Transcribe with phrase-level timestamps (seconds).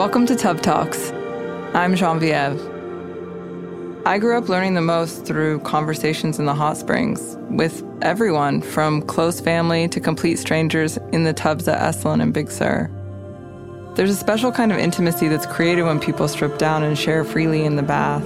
[0.00, 1.10] Welcome to Tub Talks.
[1.74, 2.58] I'm Genevieve.
[4.06, 9.02] I grew up learning the most through conversations in the hot springs with everyone from
[9.02, 12.90] close family to complete strangers in the tubs at Esalen and Big Sur.
[13.94, 17.66] There's a special kind of intimacy that's created when people strip down and share freely
[17.66, 18.24] in the bath.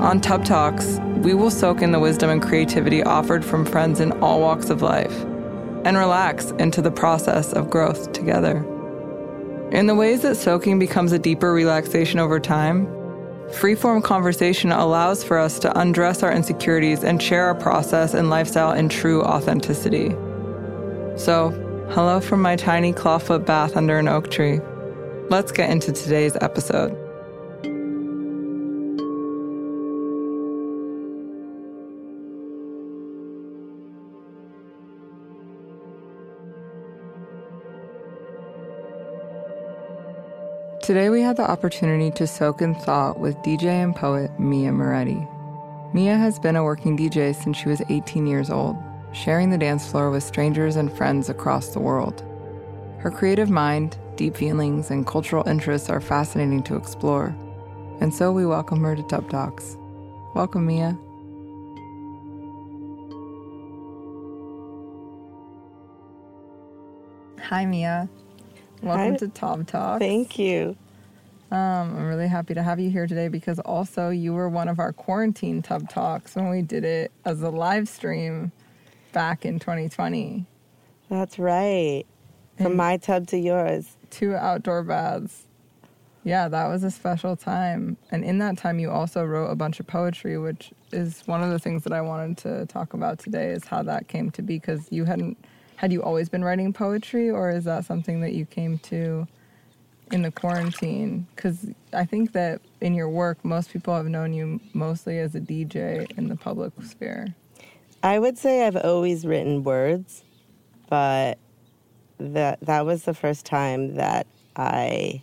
[0.00, 4.10] On Tub Talks, we will soak in the wisdom and creativity offered from friends in
[4.20, 5.22] all walks of life
[5.84, 8.68] and relax into the process of growth together.
[9.72, 12.86] In the ways that soaking becomes a deeper relaxation over time,
[13.48, 18.72] freeform conversation allows for us to undress our insecurities and share our process and lifestyle
[18.72, 20.10] in true authenticity.
[21.16, 21.50] So,
[21.90, 24.60] hello from my tiny clawfoot bath under an oak tree.
[25.28, 27.03] Let's get into today's episode.
[40.84, 45.26] Today we had the opportunity to soak in thought with DJ and poet Mia Moretti.
[45.94, 48.76] Mia has been a working DJ since she was 18 years old,
[49.10, 52.22] sharing the dance floor with strangers and friends across the world.
[52.98, 57.34] Her creative mind, deep feelings, and cultural interests are fascinating to explore,
[58.02, 59.78] and so we welcome her to Tub Talks.
[60.34, 60.98] Welcome, Mia.
[67.40, 68.06] Hi, Mia.
[68.84, 69.16] Welcome Hi.
[69.16, 70.00] to Tub Talks.
[70.00, 70.76] Thank you.
[71.50, 74.78] Um, I'm really happy to have you here today because also you were one of
[74.78, 78.52] our quarantine tub talks when we did it as a live stream
[79.12, 80.44] back in 2020.
[81.08, 82.04] That's right.
[82.58, 83.96] From And- my tub to yours.
[84.10, 85.46] Two outdoor baths.
[86.22, 87.96] Yeah, that was a special time.
[88.10, 91.50] And in that time, you also wrote a bunch of poetry, which is one of
[91.50, 94.58] the things that I wanted to talk about today is how that came to be
[94.58, 95.36] because you hadn't,
[95.84, 99.28] had you always been writing poetry or is that something that you came to
[100.12, 101.26] in the quarantine?
[101.36, 105.40] Because I think that in your work, most people have known you mostly as a
[105.40, 107.34] DJ in the public sphere.
[108.02, 110.24] I would say I've always written words,
[110.88, 111.36] but
[112.16, 115.20] that that was the first time that I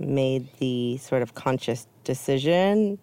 [0.00, 2.98] made the sort of conscious decision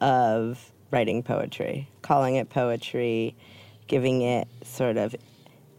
[0.00, 3.36] of writing poetry, calling it poetry,
[3.90, 5.16] giving it sort of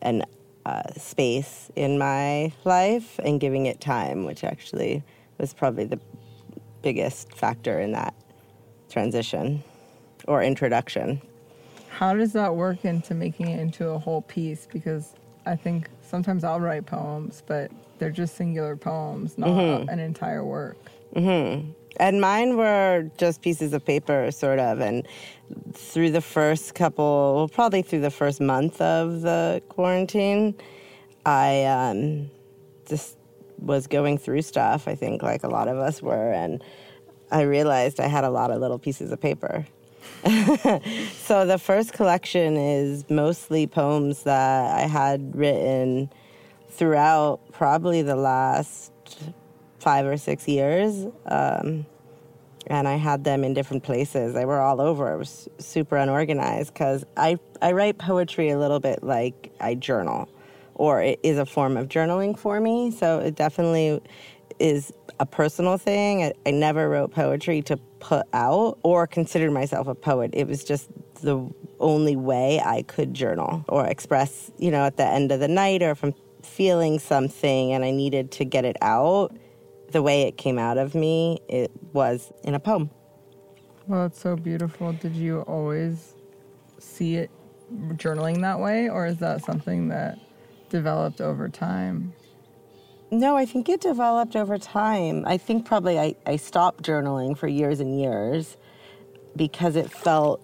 [0.02, 0.22] an
[0.66, 5.02] uh, space in my life and giving it time, which actually
[5.38, 6.00] was probably the
[6.82, 8.14] biggest factor in that
[8.90, 9.64] transition
[10.28, 11.22] or introduction.
[11.88, 14.68] How does that work into making it into a whole piece?
[14.70, 19.48] Because I think sometimes I'll write poems, but they're just singular poems, not
[19.90, 20.78] an entire work.
[21.98, 24.80] And mine were just pieces of paper, sort of.
[24.80, 25.08] And
[25.74, 30.56] through the first couple, well, probably through the first month of the quarantine,
[31.26, 32.30] I um,
[32.88, 33.18] just
[33.60, 36.32] was going through stuff, I think, like a lot of us were.
[36.32, 36.64] And
[37.32, 39.66] I realized I had a lot of little pieces of paper.
[40.26, 46.12] so the first collection is mostly poems that I had written
[46.70, 48.92] throughout probably the last
[49.82, 51.08] five or six years.
[51.26, 51.86] Um,
[52.68, 54.34] and I had them in different places.
[54.34, 55.12] They were all over.
[55.12, 60.30] It was super unorganized because I, I write poetry a little bit like I journal,
[60.76, 62.92] or it is a form of journaling for me.
[62.92, 64.00] So it definitely
[64.60, 66.24] is a personal thing.
[66.24, 70.30] I, I never wrote poetry to put out or considered myself a poet.
[70.34, 70.90] It was just
[71.22, 71.50] the
[71.80, 75.82] only way I could journal or express, you know, at the end of the night
[75.82, 79.36] or if I'm feeling something and I needed to get it out.
[79.92, 82.90] The way it came out of me, it was in a poem.
[83.88, 84.94] Well, it's so beautiful.
[84.94, 86.16] Did you always
[86.80, 87.30] see it
[87.94, 90.18] journaling that way, or is that something that
[90.70, 92.14] developed over time?
[93.12, 95.26] No, I think it developed over time.
[95.28, 98.56] I think probably I, I stopped journaling for years and years
[99.36, 100.42] because it felt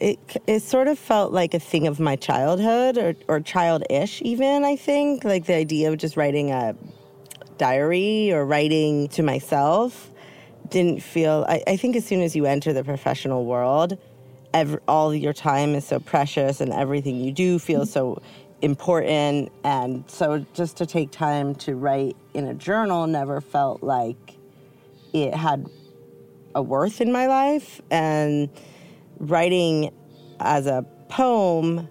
[0.00, 4.64] it it sort of felt like a thing of my childhood or or childish even,
[4.64, 5.24] I think.
[5.24, 6.76] Like the idea of just writing a
[7.58, 10.10] diary or writing to myself
[10.70, 13.98] didn't feel I, I think as soon as you enter the professional world,
[14.54, 18.22] ev all your time is so precious and everything you do feels so
[18.62, 19.52] important.
[19.64, 24.36] And so just to take time to write in a journal never felt like
[25.12, 25.66] it had
[26.54, 27.80] a worth in my life.
[27.90, 28.48] And
[29.18, 29.92] writing
[30.40, 31.88] as a poem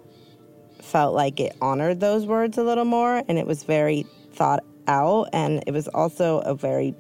[0.81, 5.30] felt like it honored those words a little more and it was very thought out
[5.34, 6.95] and it was also a very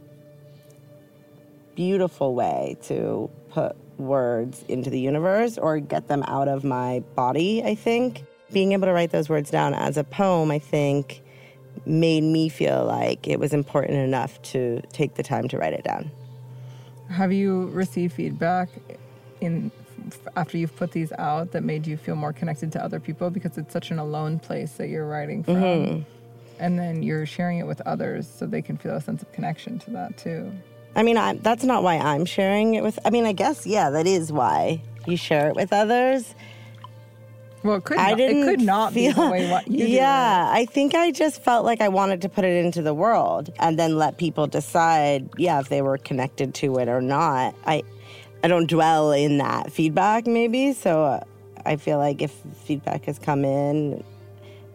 [1.75, 7.63] beautiful way to put words into the universe or get them out of my body,
[7.63, 8.23] I think.
[8.51, 11.21] Being able to write those words down as a poem, I think,
[11.85, 15.83] made me feel like it was important enough to take the time to write it
[15.83, 16.11] down.
[17.09, 18.69] Have you received feedback
[19.41, 19.71] in
[20.35, 23.57] after you've put these out that made you feel more connected to other people because
[23.57, 25.55] it's such an alone place that you're writing from?
[25.55, 26.16] Mm-hmm.
[26.59, 29.79] And then you're sharing it with others so they can feel a sense of connection
[29.79, 30.51] to that too.
[30.95, 32.97] I mean, I, that's not why I'm sharing it with.
[33.05, 36.33] I mean, I guess yeah, that is why you share it with others.
[37.63, 39.85] Well, it could, I not, didn't it could not feel, be the way what you
[39.85, 43.51] Yeah, I think I just felt like I wanted to put it into the world
[43.59, 47.55] and then let people decide, yeah, if they were connected to it or not.
[47.65, 47.83] I,
[48.43, 50.73] I don't dwell in that feedback, maybe.
[50.73, 51.23] So
[51.65, 52.31] I feel like if
[52.63, 54.03] feedback has come in,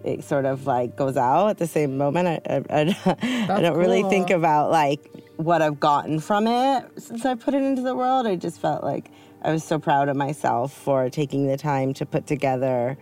[0.04, 2.28] it sort of like goes out at the same moment.
[2.28, 3.82] I, I, I, I don't cool.
[3.82, 7.94] really think about like what I've gotten from it since I put it into the
[7.94, 8.26] world.
[8.26, 9.10] I just felt like
[9.42, 12.96] I was so proud of myself for taking the time to put together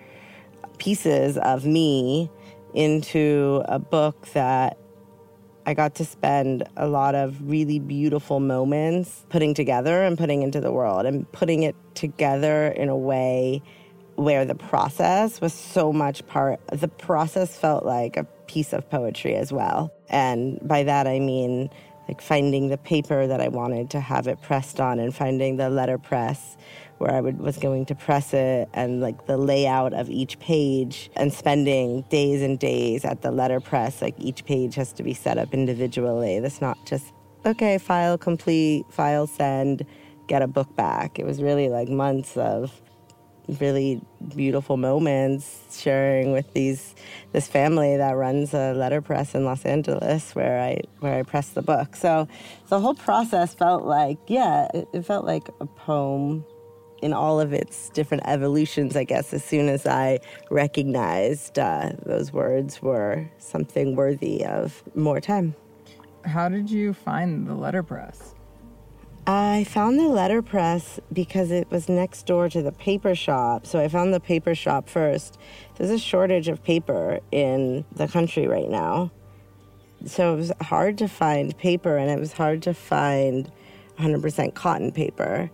[0.79, 2.31] pieces of me
[2.75, 4.79] into a book that
[5.67, 10.61] I got to spend a lot of really beautiful moments putting together and putting into
[10.61, 13.63] the world and putting it together in a way
[14.21, 19.35] where the process was so much part the process felt like a piece of poetry
[19.35, 21.71] as well and by that i mean
[22.11, 25.71] like finding the paper that I wanted to have it pressed on and finding the
[25.71, 26.57] letterpress
[26.99, 31.09] where I would, was going to press it and like the layout of each page
[31.15, 34.03] and spending days and days at the letterpress.
[34.03, 36.41] Like each page has to be set up individually.
[36.41, 37.13] That's not just,
[37.47, 39.87] okay, file complete, file send,
[40.27, 41.21] get a book back.
[41.21, 42.83] It was really like months of
[43.49, 44.01] really
[44.35, 46.95] beautiful moments sharing with these
[47.33, 51.63] this family that runs a letterpress in Los Angeles where I where I press the
[51.63, 51.97] book.
[51.97, 52.29] So
[52.69, 56.45] the whole process felt like yeah, it, it felt like a poem
[57.03, 60.21] in all of its different evolutions, I guess, as soon as I
[60.51, 65.55] recognized uh, those words were something worthy of more time.
[66.25, 68.35] How did you find the letterpress?
[69.27, 73.67] I found the letterpress because it was next door to the paper shop.
[73.67, 75.39] So I found the paper shop first.
[75.77, 79.11] There's a shortage of paper in the country right now.
[80.07, 83.53] So it was hard to find paper and it was hard to find
[83.99, 85.51] 100% cotton paper.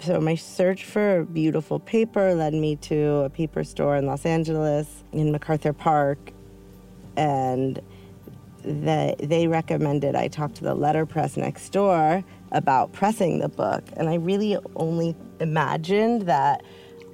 [0.00, 5.02] So my search for beautiful paper led me to a paper store in Los Angeles
[5.12, 6.18] in MacArthur Park.
[7.16, 7.80] And
[8.62, 12.22] they, they recommended I talk to the letterpress next door
[12.52, 13.84] about pressing the book.
[13.96, 16.62] And I really only imagined that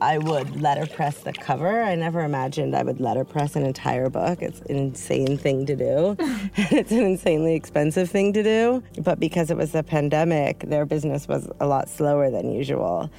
[0.01, 1.83] I would letterpress the cover.
[1.83, 4.43] I never imagined I would letterpress an entire book.
[4.43, 6.17] It's an insane thing to do.
[6.19, 8.83] And it's an insanely expensive thing to do.
[9.01, 13.11] But because it was a pandemic, their business was a lot slower than usual.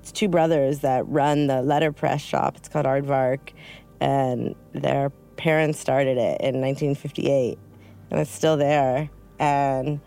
[0.00, 2.56] It's two brothers that run the letterpress shop.
[2.56, 3.52] It's called Aardvark.
[4.00, 7.58] And their parents started it in 1958.
[8.10, 9.10] And it's still there.
[9.38, 10.00] And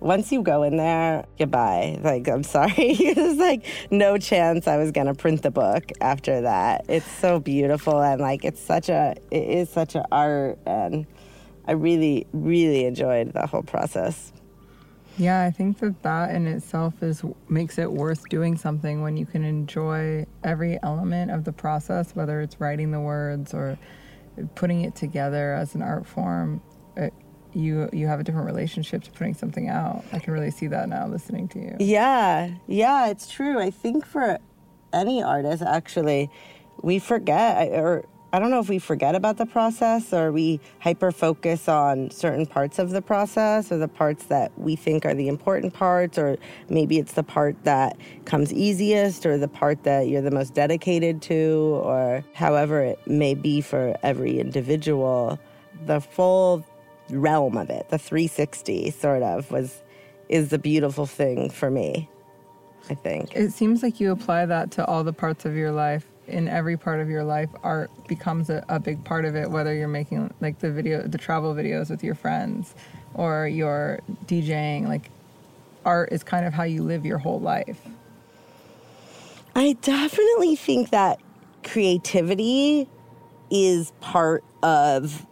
[0.00, 1.98] once you go in there, goodbye.
[2.02, 2.94] Like, I'm sorry.
[3.14, 6.86] There's like no chance I was gonna print the book after that.
[6.88, 11.06] It's so beautiful and like it's such a it is such an art and
[11.66, 14.32] I really, really enjoyed the whole process.
[15.18, 19.26] Yeah, I think that that in itself is makes it worth doing something when you
[19.26, 23.78] can enjoy every element of the process, whether it's writing the words or
[24.54, 26.62] putting it together as an art form.
[26.96, 27.12] It,
[27.54, 30.04] you you have a different relationship to putting something out.
[30.12, 31.76] I can really see that now listening to you.
[31.80, 33.58] Yeah, yeah, it's true.
[33.58, 34.38] I think for
[34.92, 36.30] any artist, actually,
[36.82, 41.10] we forget, or I don't know if we forget about the process or we hyper
[41.10, 45.26] focus on certain parts of the process or the parts that we think are the
[45.26, 46.36] important parts, or
[46.68, 51.20] maybe it's the part that comes easiest or the part that you're the most dedicated
[51.22, 55.38] to, or however it may be for every individual.
[55.86, 56.64] The full
[57.12, 59.82] realm of it, the 360 sort of was
[60.28, 62.08] is the beautiful thing for me.
[62.88, 63.36] I think.
[63.36, 66.06] It seems like you apply that to all the parts of your life.
[66.26, 69.74] In every part of your life, art becomes a, a big part of it, whether
[69.74, 72.74] you're making like the video the travel videos with your friends
[73.14, 75.10] or you're DJing, like
[75.84, 77.80] art is kind of how you live your whole life.
[79.54, 81.20] I definitely think that
[81.64, 82.88] creativity
[83.50, 85.26] is part of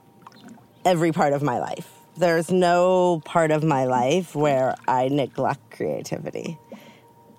[0.88, 1.86] every part of my life.
[2.16, 6.58] There's no part of my life where I neglect creativity.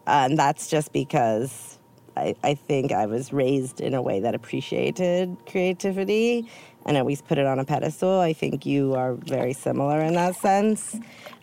[0.05, 1.79] And that's just because
[2.15, 6.47] I, I think I was raised in a way that appreciated creativity
[6.85, 8.19] and always put it on a pedestal.
[8.19, 10.99] I think you are very similar in that sense.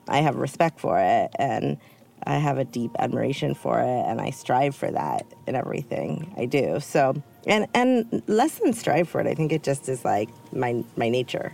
[0.07, 1.77] I have respect for it and
[2.23, 6.47] I have a deep admiration for it and I strive for that in everything I
[6.47, 6.79] do.
[6.79, 10.85] So and and less than strive for it, I think it just is like my
[10.97, 11.53] my nature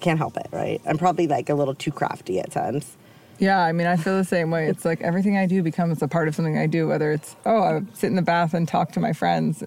[0.00, 0.80] can't help it, right?
[0.86, 2.96] I'm probably like a little too crafty at times.
[3.38, 4.68] Yeah, I mean, I feel the same way.
[4.68, 7.62] It's like everything I do becomes a part of something I do, whether it's, oh,
[7.62, 9.62] I sit in the bath and talk to my friends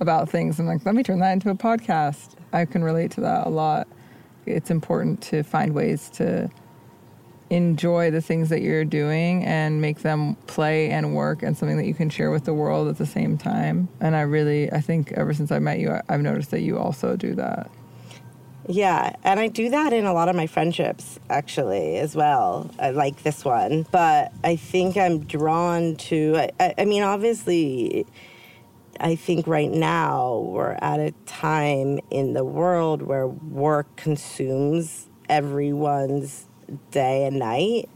[0.00, 0.58] about things.
[0.58, 2.34] I'm like, let me turn that into a podcast.
[2.52, 3.88] I can relate to that a lot.
[4.46, 6.50] It's important to find ways to
[7.50, 11.86] enjoy the things that you're doing and make them play and work and something that
[11.86, 13.88] you can share with the world at the same time.
[14.00, 17.16] And I really, I think ever since I met you, I've noticed that you also
[17.16, 17.70] do that.
[18.70, 22.70] Yeah, and I do that in a lot of my friendships actually as well.
[22.78, 26.48] I like this one, but I think I'm drawn to.
[26.60, 28.06] I, I mean, obviously,
[29.00, 36.46] I think right now we're at a time in the world where work consumes everyone's
[36.92, 37.88] day and night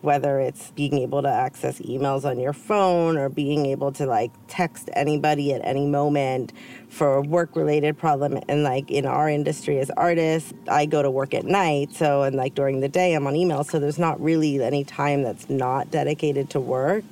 [0.00, 4.32] whether it's being able to access emails on your phone or being able to like
[4.48, 6.52] text anybody at any moment
[6.88, 11.10] for a work related problem and like in our industry as artists i go to
[11.10, 14.20] work at night so and like during the day i'm on email so there's not
[14.20, 17.04] really any time that's not dedicated to work.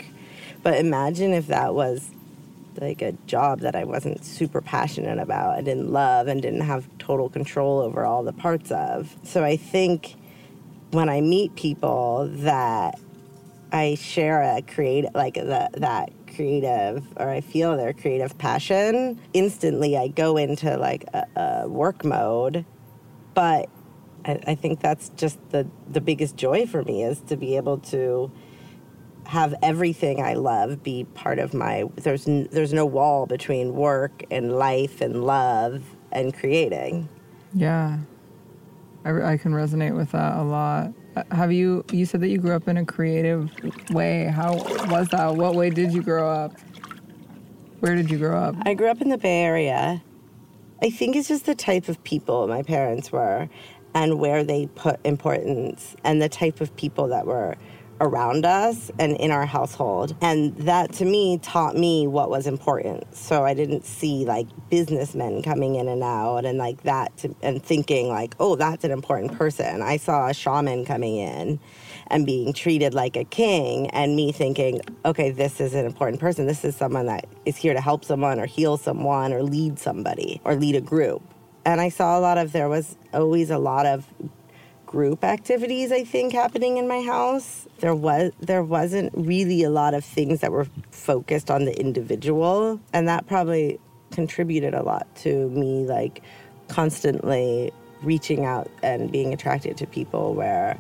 [0.63, 2.11] But imagine if that was
[2.81, 6.89] like a job that i wasn't super passionate about i didn't love and didn't have
[6.99, 9.15] total control over all the parts of.
[9.25, 10.17] So i think
[10.95, 12.99] when I meet people that
[13.73, 19.97] I share a creative, like the, that creative, or I feel their creative passion, instantly
[19.97, 22.65] I go into like a, a work mode.
[23.35, 23.69] But
[24.25, 27.79] I, I think that's just the, the biggest joy for me is to be able
[27.79, 28.31] to
[29.27, 31.85] have everything I love be part of my.
[31.97, 37.09] There's there's no wall between work and life and love and creating.
[37.55, 37.99] Yeah,
[39.05, 40.93] I, I can resonate with that a lot.
[41.31, 43.51] Have you, you said that you grew up in a creative
[43.91, 44.25] way.
[44.25, 44.55] How
[44.89, 45.35] was that?
[45.35, 46.53] What way did you grow up?
[47.81, 48.57] Where did you grow up?
[48.63, 50.03] I grew up in the Bay Area.
[50.83, 53.49] I think it's just the type of people my parents were
[53.95, 57.57] and where they put importance and the type of people that were
[58.01, 60.17] around us and in our household.
[60.21, 63.15] And that to me taught me what was important.
[63.15, 67.63] So I didn't see like businessmen coming in and out and like that to, and
[67.63, 69.83] thinking like, oh, that's an important person.
[69.83, 71.61] I saw a shaman coming in
[72.09, 76.47] and being treated like a king and me thinking, okay, this is an important person.
[76.47, 80.41] This is someone that is here to help someone or heal someone or lead somebody
[80.45, 81.23] or lead a group.
[81.65, 84.07] And I saw a lot of, there was always a lot of
[84.95, 87.67] group activities I think happening in my house.
[87.81, 92.81] There was there wasn't really a lot of things that were focused on the individual
[92.93, 93.81] and that probably
[94.13, 96.23] contributed a lot to me like
[96.69, 97.73] constantly
[98.03, 100.79] reaching out and being attracted to people where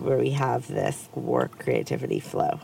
[0.00, 2.58] where we have this work creativity flow.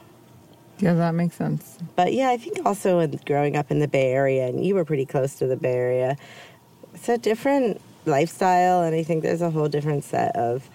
[0.81, 1.79] Yeah, that makes sense.
[1.95, 4.85] But yeah, I think also in growing up in the Bay Area and you were
[4.85, 6.17] pretty close to the Bay Area,
[6.95, 10.69] it's a different lifestyle and I think there's a whole different set of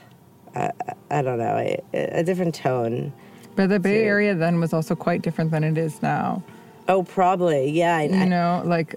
[0.55, 0.71] I,
[1.11, 3.13] I don't know, a, a, different tone.
[3.55, 6.43] But the Bay Area then was also quite different than it is now.
[6.87, 7.97] Oh, probably, yeah.
[7.97, 8.95] I, you know, like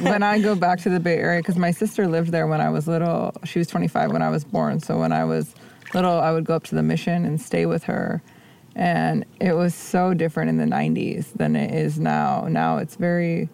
[0.00, 2.70] when I go back to the Bay Area, because my sister lived there when I
[2.70, 3.32] was little.
[3.44, 4.80] She was 25 when I was born.
[4.80, 5.54] So when I was
[5.94, 8.22] little, I would go up to the mission and stay with her.
[8.74, 12.46] And it was so different in the 90s than it is now.
[12.48, 13.48] Now it's very,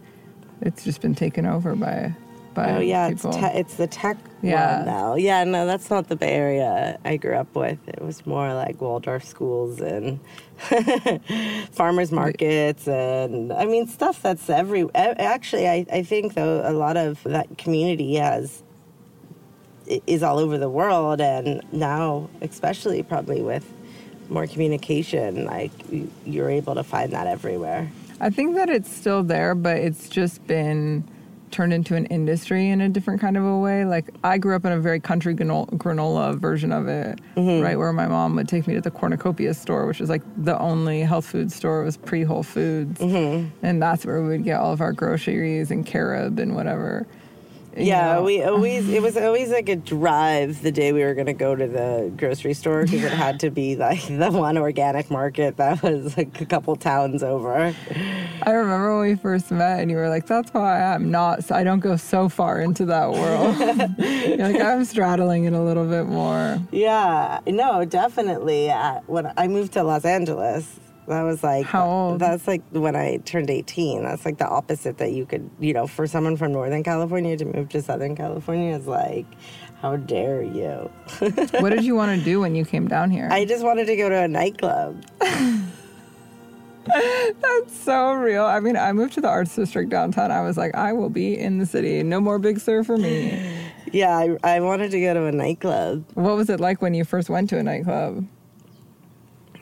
[0.63, 2.15] it's just been taken over by
[2.57, 3.31] by oh yeah people.
[3.31, 4.79] it's, te- it's the tech yeah.
[4.79, 7.79] one now yeah no that's not the bay area i grew up with.
[7.87, 10.19] It was more like waldorf schools and
[11.73, 16.97] farmers markets and i mean stuff that's every actually I, I think though a lot
[16.97, 18.65] of that community has
[20.07, 21.21] is all over the world.
[21.21, 23.71] And now especially probably with
[24.29, 25.71] more communication like
[26.25, 27.91] you're able to find that everywhere.
[28.21, 31.05] I think that it's still there but it's just been
[31.51, 33.85] turned into an industry in a different kind of a way.
[33.85, 37.63] Like I grew up in a very country granola, granola version of it, mm-hmm.
[37.63, 40.59] right, where my mom would take me to the cornucopia store, which was like the
[40.59, 41.83] only health food store.
[41.83, 43.49] It was pre Whole Foods, mm-hmm.
[43.65, 47.07] and that's where we would get all of our groceries and carob and whatever
[47.77, 48.23] yeah, know.
[48.23, 51.55] we always it was always like a drive the day we were going to go
[51.55, 55.83] to the grocery store because it had to be like the one organic market that
[55.83, 57.75] was like a couple towns over.
[58.43, 61.51] I remember when we first met and you were like, "That's why I'm not.
[61.51, 63.57] I don't go so far into that world."
[63.99, 68.71] You're like, "I'm straddling it a little bit more." Yeah, no, definitely.
[68.71, 72.19] Uh, when I moved to Los Angeles, that was like how old?
[72.21, 74.03] That's like when I turned 18.
[74.03, 77.45] That's like the opposite that you could, you know, for someone from Northern California to
[77.45, 79.27] move to Southern California is like,
[79.81, 80.91] how dare you?
[81.61, 83.29] what did you want to do when you came down here?
[83.31, 85.05] I just wanted to go to a nightclub.
[86.87, 88.45] That's so real.
[88.45, 90.31] I mean, I moved to the arts district downtown.
[90.31, 92.03] I was like, I will be in the city.
[92.03, 93.41] No more Big Sur for me.
[93.93, 96.05] yeah, I, I wanted to go to a nightclub.
[96.15, 98.27] What was it like when you first went to a nightclub?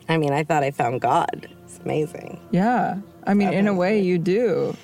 [0.07, 1.47] I mean, I thought I found God.
[1.63, 2.39] It's amazing.
[2.51, 2.97] Yeah.
[3.25, 4.75] I mean, in a way, you do.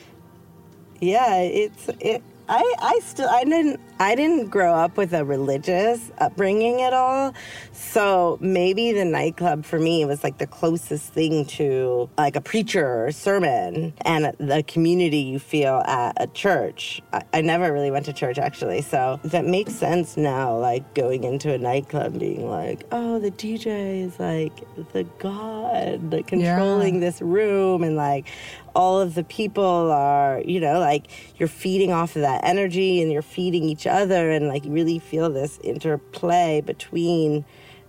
[1.00, 2.24] Yeah, it's it.
[2.52, 7.34] I, I still I didn't I didn't grow up with a religious upbringing at all.
[7.72, 13.06] So maybe the nightclub for me was like the closest thing to like a preacher
[13.06, 17.02] or sermon and the community you feel at a church.
[17.14, 20.58] I, I never really went to church actually, so that makes sense now.
[20.58, 24.60] Like going into a nightclub, being like, oh, the DJ is like
[24.92, 27.00] the god like, controlling yeah.
[27.00, 28.28] this room, and like
[28.76, 33.12] all of the people are, you know, like you're feeding off of that energy and
[33.12, 37.46] you're feeding each other, and like you really feel this interplay between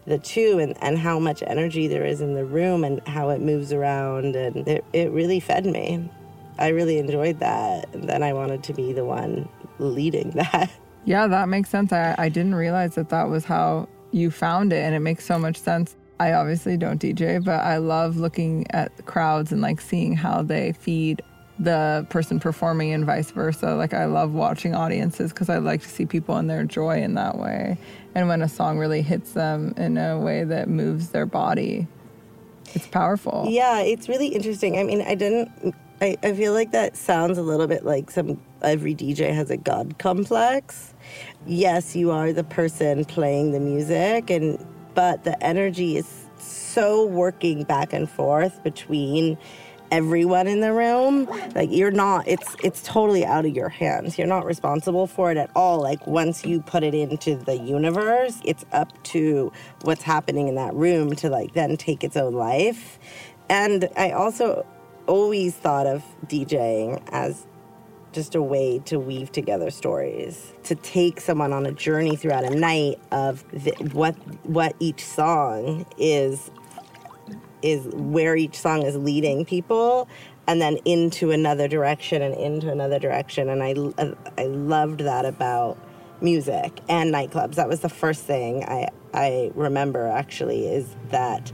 [0.07, 3.41] the two and, and how much energy there is in the room and how it
[3.41, 4.35] moves around.
[4.35, 6.09] And it, it really fed me.
[6.59, 7.93] I really enjoyed that.
[7.95, 9.49] And then I wanted to be the one
[9.79, 10.71] leading that.
[11.05, 11.93] Yeah, that makes sense.
[11.93, 14.85] I, I didn't realize that that was how you found it.
[14.85, 15.97] And it makes so much sense.
[16.23, 20.71] I obviously don't DJ, but I love looking at crowds and like seeing how they
[20.71, 21.21] feed
[21.59, 23.75] the person performing and vice versa.
[23.75, 27.15] Like I love watching audiences because I like to see people in their joy in
[27.15, 27.77] that way.
[28.15, 31.89] And when a song really hits them in a way that moves their body,
[32.73, 33.47] it's powerful.
[33.49, 34.79] Yeah, it's really interesting.
[34.79, 35.75] I mean, I didn't.
[36.01, 39.57] I, I feel like that sounds a little bit like some every DJ has a
[39.57, 40.95] god complex.
[41.47, 47.65] Yes, you are the person playing the music, and but the energy is so working
[47.65, 49.39] back and forth between
[49.91, 51.27] everyone in the room.
[51.55, 54.19] Like you're not it's it's totally out of your hands.
[54.19, 55.81] You're not responsible for it at all.
[55.81, 60.75] Like once you put it into the universe it's up to what's happening in that
[60.75, 62.99] room to like then take its own life.
[63.49, 64.65] And i also
[65.07, 67.47] always thought of djing as
[68.13, 72.51] just a way to weave together stories to take someone on a journey throughout a
[72.51, 74.15] night of the, what
[74.47, 76.51] what each song is
[77.63, 80.09] is where each song is leading people
[80.47, 83.49] and then into another direction and into another direction.
[83.49, 83.75] And I,
[84.37, 85.79] I loved that about
[86.21, 87.55] music and nightclubs.
[87.55, 91.53] That was the first thing I, I remember actually is that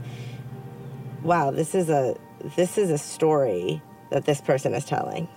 [1.23, 2.15] wow this is a
[2.55, 5.27] this is a story that this person is telling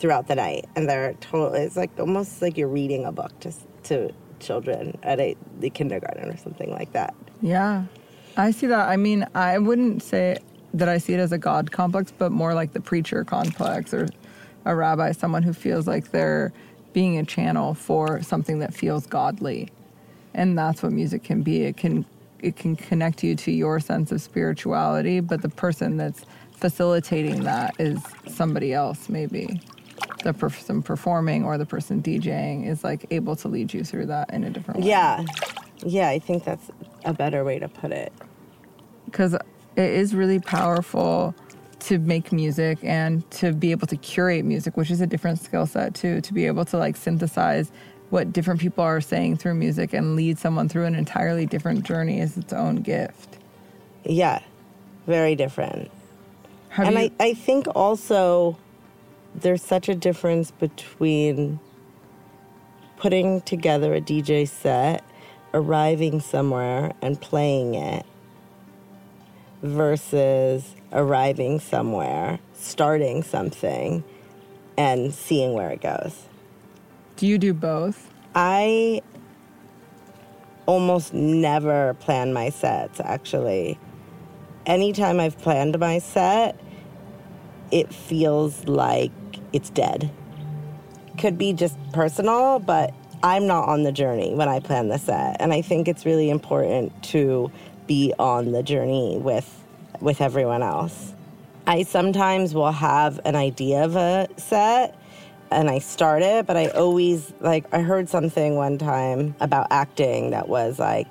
[0.00, 3.52] throughout the night and they're totally it's like almost like you're reading a book to,
[3.82, 4.10] to
[4.40, 7.84] children at a the kindergarten or something like that yeah
[8.36, 8.88] I see that.
[8.88, 10.38] I mean, I wouldn't say
[10.74, 14.08] that I see it as a God complex, but more like the preacher complex or
[14.64, 16.52] a rabbi, someone who feels like they're
[16.92, 19.68] being a channel for something that feels godly.
[20.32, 21.64] And that's what music can be.
[21.64, 22.06] It can
[22.38, 27.74] it can connect you to your sense of spirituality, but the person that's facilitating that
[27.78, 29.60] is somebody else maybe.
[30.22, 34.32] The person performing or the person DJing is like able to lead you through that
[34.32, 34.88] in a different way.
[34.88, 35.24] Yeah.
[35.82, 36.70] Yeah, I think that's
[37.06, 38.12] a better way to put it.
[39.06, 39.42] Because it
[39.76, 41.34] is really powerful
[41.80, 45.64] to make music and to be able to curate music, which is a different skill
[45.64, 47.72] set too, to be able to like synthesize
[48.10, 52.20] what different people are saying through music and lead someone through an entirely different journey
[52.20, 53.38] is its own gift.
[54.04, 54.40] Yeah,
[55.06, 55.90] very different.
[56.68, 58.58] How and you- I, I think also
[59.34, 61.60] there's such a difference between
[62.96, 65.04] putting together a DJ set
[65.54, 68.06] arriving somewhere and playing it
[69.62, 74.04] versus arriving somewhere, starting something,
[74.76, 76.22] and seeing where it goes.
[77.16, 78.10] Do you do both?
[78.34, 79.02] I
[80.66, 83.78] almost never plan my sets, actually.
[84.66, 86.58] Anytime I've planned my set,
[87.70, 89.10] it feels like
[89.52, 90.10] it's dead.
[91.18, 95.36] Could be just personal, but I'm not on the journey when I plan the set.
[95.40, 97.50] And I think it's really important to
[97.86, 99.56] be on the journey with
[100.00, 101.14] with everyone else.
[101.66, 104.96] I sometimes will have an idea of a set
[105.50, 110.30] and I start it, but I always like I heard something one time about acting
[110.30, 111.06] that was like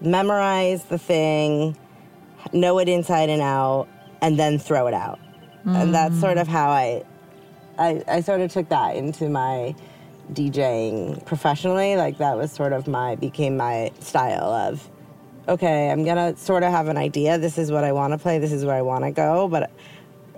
[0.00, 1.76] memorize the thing,
[2.52, 3.86] know it inside and out,
[4.20, 5.18] and then throw it out.
[5.64, 5.82] Mm.
[5.82, 7.04] And that's sort of how I,
[7.78, 9.74] I I sort of took that into my
[10.32, 14.88] DJing professionally, like that was sort of my became my style of
[15.48, 17.38] okay, I'm gonna sort of have an idea.
[17.38, 18.38] This is what I want to play.
[18.38, 19.70] This is where I want to go, but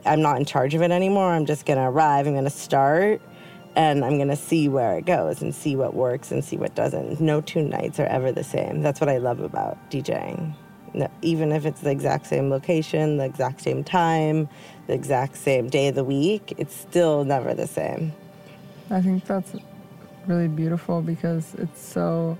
[0.06, 1.32] I'm not in charge of it anymore.
[1.32, 2.26] I'm just gonna arrive.
[2.26, 3.20] I'm gonna start,
[3.76, 7.20] and I'm gonna see where it goes and see what works and see what doesn't.
[7.20, 8.82] No two nights are ever the same.
[8.82, 10.54] That's what I love about DJing.
[11.22, 14.48] Even if it's the exact same location, the exact same time,
[14.86, 18.12] the exact same day of the week, it's still never the same.
[18.90, 19.54] I think that's
[20.26, 22.36] really beautiful because it's so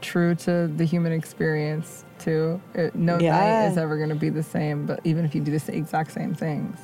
[0.00, 2.60] true to the human experience too.
[2.74, 3.32] It, no Yeah.
[3.32, 6.12] night is ever going to be the same, but even if you do the exact
[6.12, 6.78] same things.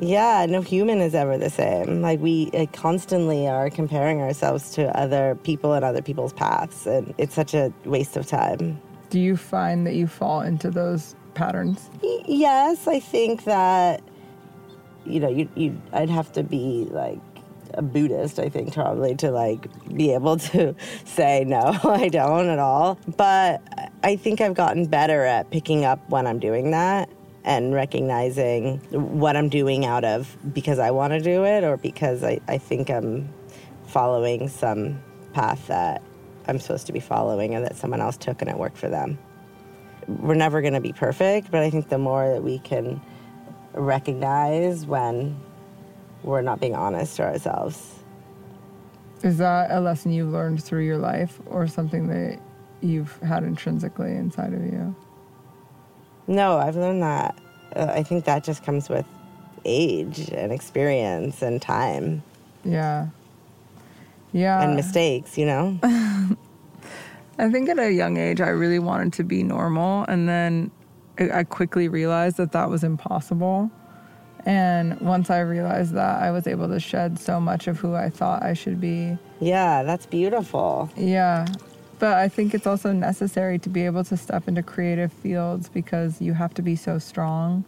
[0.00, 2.02] Yeah, no human is ever the same.
[2.02, 7.14] Like we uh, constantly are comparing ourselves to other people and other people's paths, and
[7.18, 8.80] it's such a waste of time.
[9.10, 11.90] Do you find that you fall into those patterns?
[12.02, 14.02] Y- yes, I think that
[15.04, 17.20] you know, you you I'd have to be like
[17.74, 22.58] a Buddhist, I think, probably to like be able to say no, I don't at
[22.58, 22.98] all.
[23.16, 23.62] But
[24.02, 27.08] I think I've gotten better at picking up when I'm doing that
[27.44, 32.24] and recognizing what I'm doing out of because I want to do it or because
[32.24, 33.32] I, I think I'm
[33.86, 35.02] following some
[35.34, 36.02] path that
[36.48, 39.18] I'm supposed to be following and that someone else took and it worked for them.
[40.06, 43.00] We're never going to be perfect, but I think the more that we can
[43.74, 45.38] recognize when
[46.22, 47.98] we're not being honest to ourselves.
[49.22, 52.38] Is that a lesson you've learned through your life or something that
[52.80, 54.94] you've had intrinsically inside of you?
[56.26, 57.38] No, I've learned that.
[57.74, 59.06] Uh, I think that just comes with
[59.64, 62.22] age and experience and time
[62.64, 63.08] Yeah.
[64.32, 64.62] Yeah.
[64.62, 65.78] and mistakes, you know?
[67.38, 70.04] I think at a young age, I really wanted to be normal.
[70.04, 70.70] And then
[71.18, 73.70] I quickly realized that that was impossible.
[74.46, 78.10] And once I realized that, I was able to shed so much of who I
[78.10, 79.16] thought I should be.
[79.40, 80.90] yeah, that's beautiful.
[80.96, 81.46] Yeah.
[81.98, 86.20] But I think it's also necessary to be able to step into creative fields because
[86.20, 87.64] you have to be so strong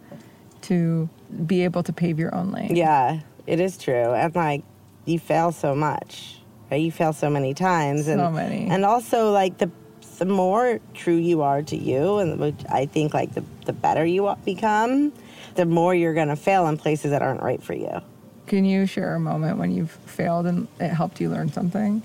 [0.63, 1.09] to
[1.45, 2.75] be able to pave your own lane.
[2.75, 4.13] Yeah, it is true.
[4.13, 4.63] And like,
[5.05, 6.81] you fail so much, right?
[6.81, 8.07] You fail so many times.
[8.07, 8.67] And, So many.
[8.67, 9.71] And also, like, the
[10.17, 14.05] the more true you are to you, and which I think, like, the, the better
[14.05, 15.13] you become,
[15.55, 18.01] the more you're going to fail in places that aren't right for you.
[18.47, 22.01] Can you share a moment when you've failed and it helped you learn something?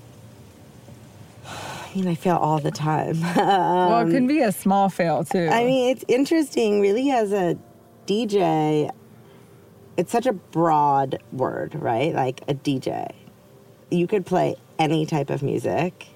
[1.45, 3.21] I mean, I fail all the time.
[3.35, 5.47] well, it um, can be a small fail too.
[5.51, 7.57] I mean, it's interesting, really, as a
[8.07, 8.91] DJ,
[9.95, 12.13] it's such a broad word, right?
[12.13, 13.13] Like a DJ.
[13.91, 16.07] You could play any type of music.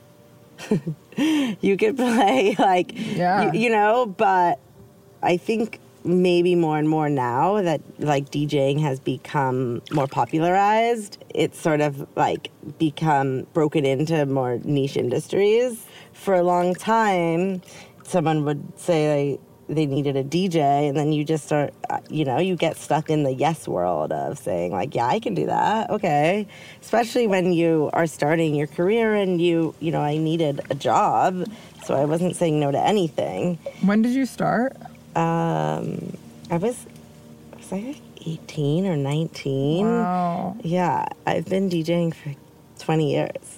[1.17, 3.51] you could play, like, Yeah.
[3.51, 4.59] you, you know, but
[5.23, 11.59] I think maybe more and more now that like DJing has become more popularized, it's
[11.59, 15.85] sort of like become broken into more niche industries.
[16.13, 17.61] For a long time,
[18.03, 19.37] someone would say
[19.69, 23.09] they, needed a DJ, and then you just start, uh, you know, you get stuck
[23.09, 25.89] in the yes world of saying, like, yeah, I can do that.
[25.89, 26.47] Okay.
[26.81, 31.45] Especially when you are starting your career and you, you know, I needed a job.
[31.85, 33.57] So I wasn't saying no to anything.
[33.81, 34.75] when did you start?
[35.15, 36.15] Um,
[36.51, 36.85] I was,
[37.55, 39.85] was I like 18 or 19?
[39.85, 40.57] Wow.
[40.63, 42.35] Yeah, I've been DJing for
[42.79, 43.56] 20 years.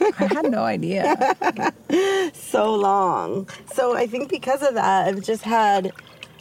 [0.18, 1.14] I had no idea.
[2.34, 3.48] So long.
[3.72, 5.92] So I think because of that, I've just had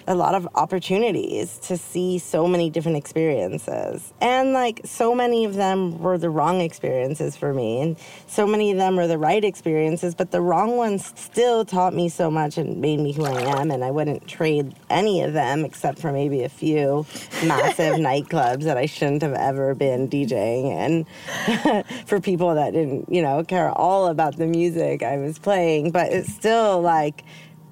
[0.08, 4.14] a lot of opportunities to see so many different experiences.
[4.22, 7.82] And like so many of them were the wrong experiences for me.
[7.82, 11.94] And so many of them were the right experiences, but the wrong ones still taught
[11.94, 13.72] me so much and made me who I am.
[13.72, 17.06] And I wouldn't trade any of them except for maybe a few
[17.46, 21.06] massive nightclubs that I shouldn't have ever been DJing
[21.46, 25.92] in for people that didn't, you know, care all about the music I was playing.
[25.92, 27.24] But it's still like,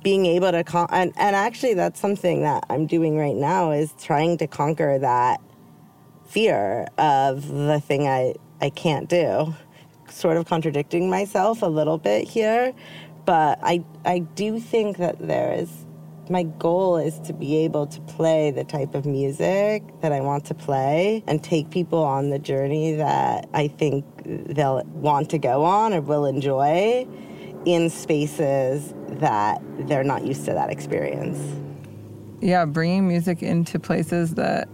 [0.04, 3.94] being able to con- and, and actually that's something that i'm doing right now is
[4.02, 5.42] trying to conquer that
[6.28, 9.54] fear of the thing i i can't do.
[10.10, 12.74] Sort of contradicting myself a little bit here
[13.26, 15.86] but i i do think that there is
[16.30, 20.46] my goal is to be able to play the type of music that I want
[20.46, 25.64] to play and take people on the journey that I think they'll want to go
[25.66, 27.06] on or will enjoy
[27.66, 31.40] in spaces that they're not used to that experience.
[32.42, 34.68] yeah, bringing music into places that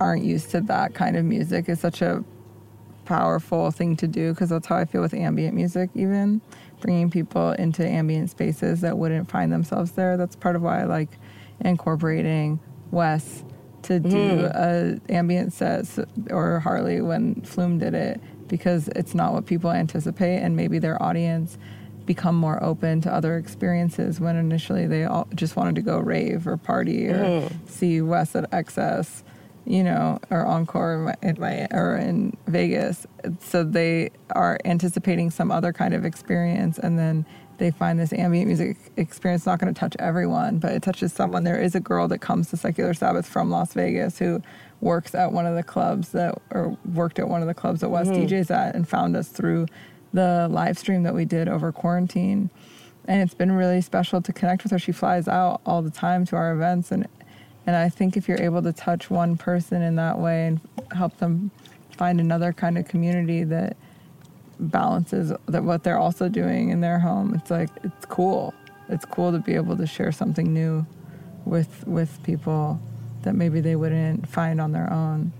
[0.00, 2.24] aren't used to that kind of music is such a
[3.04, 6.40] powerful thing to do because that's how I feel with ambient music, even
[6.80, 10.16] bringing people into ambient spaces that wouldn't find themselves there.
[10.16, 11.18] That's part of why I like
[11.60, 13.44] incorporating Wes
[13.82, 15.10] to do mm-hmm.
[15.10, 15.86] a ambient set
[16.30, 21.00] or Harley when Flume did it because it's not what people anticipate and maybe their
[21.02, 21.58] audience
[22.08, 26.46] become more open to other experiences when initially they all just wanted to go rave
[26.48, 29.22] or party or see Wes at XS,
[29.66, 33.06] you know, or Encore in my, or in Vegas.
[33.40, 37.24] So they are anticipating some other kind of experience, and then
[37.58, 41.44] they find this ambient music experience not going to touch everyone, but it touches someone.
[41.44, 44.40] There is a girl that comes to Secular Sabbath from Las Vegas who
[44.80, 47.88] works at one of the clubs that, or worked at one of the clubs that
[47.90, 48.26] Wes Mm-hmm.
[48.32, 49.66] DJs at, and found us through
[50.12, 52.50] the live stream that we did over quarantine.
[53.06, 54.78] And it's been really special to connect with her.
[54.78, 57.08] She flies out all the time to our events, and
[57.66, 60.60] and I think if you're able to touch one person in that way and
[60.92, 61.50] help them
[61.90, 63.76] find another kind of community that
[64.58, 68.54] balances that what they're also doing in their home, it's like it's cool.
[68.88, 70.86] It's cool to be able to share something new
[71.44, 72.80] with with people
[73.22, 75.32] that maybe they wouldn't find on their own.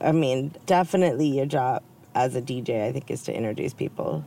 [0.00, 1.82] I mean, definitely your job
[2.18, 4.24] as a DJ, I think, is to introduce people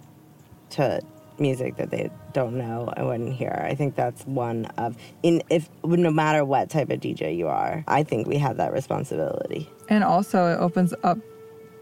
[0.71, 1.01] to
[1.37, 3.65] music that they don't know and wouldn't hear.
[3.67, 7.83] I think that's one of in if no matter what type of DJ you are,
[7.87, 9.69] I think we have that responsibility.
[9.89, 11.17] And also, it opens up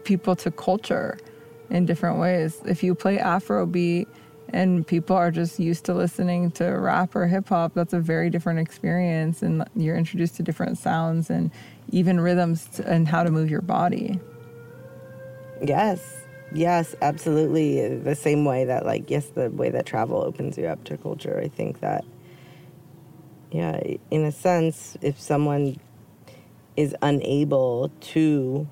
[0.02, 1.16] people to culture
[1.68, 2.60] in different ways.
[2.64, 4.08] If you play Afrobeat
[4.48, 8.30] and people are just used to listening to rap or hip hop, that's a very
[8.30, 9.42] different experience.
[9.42, 11.52] And you're introduced to different sounds and
[11.90, 14.18] even rhythms and how to move your body.
[15.62, 16.16] Yes.
[16.52, 17.96] Yes, absolutely.
[17.96, 21.40] The same way that, like, yes, the way that travel opens you up to culture.
[21.42, 22.04] I think that,
[23.52, 25.78] yeah, in a sense, if someone
[26.76, 28.66] is unable to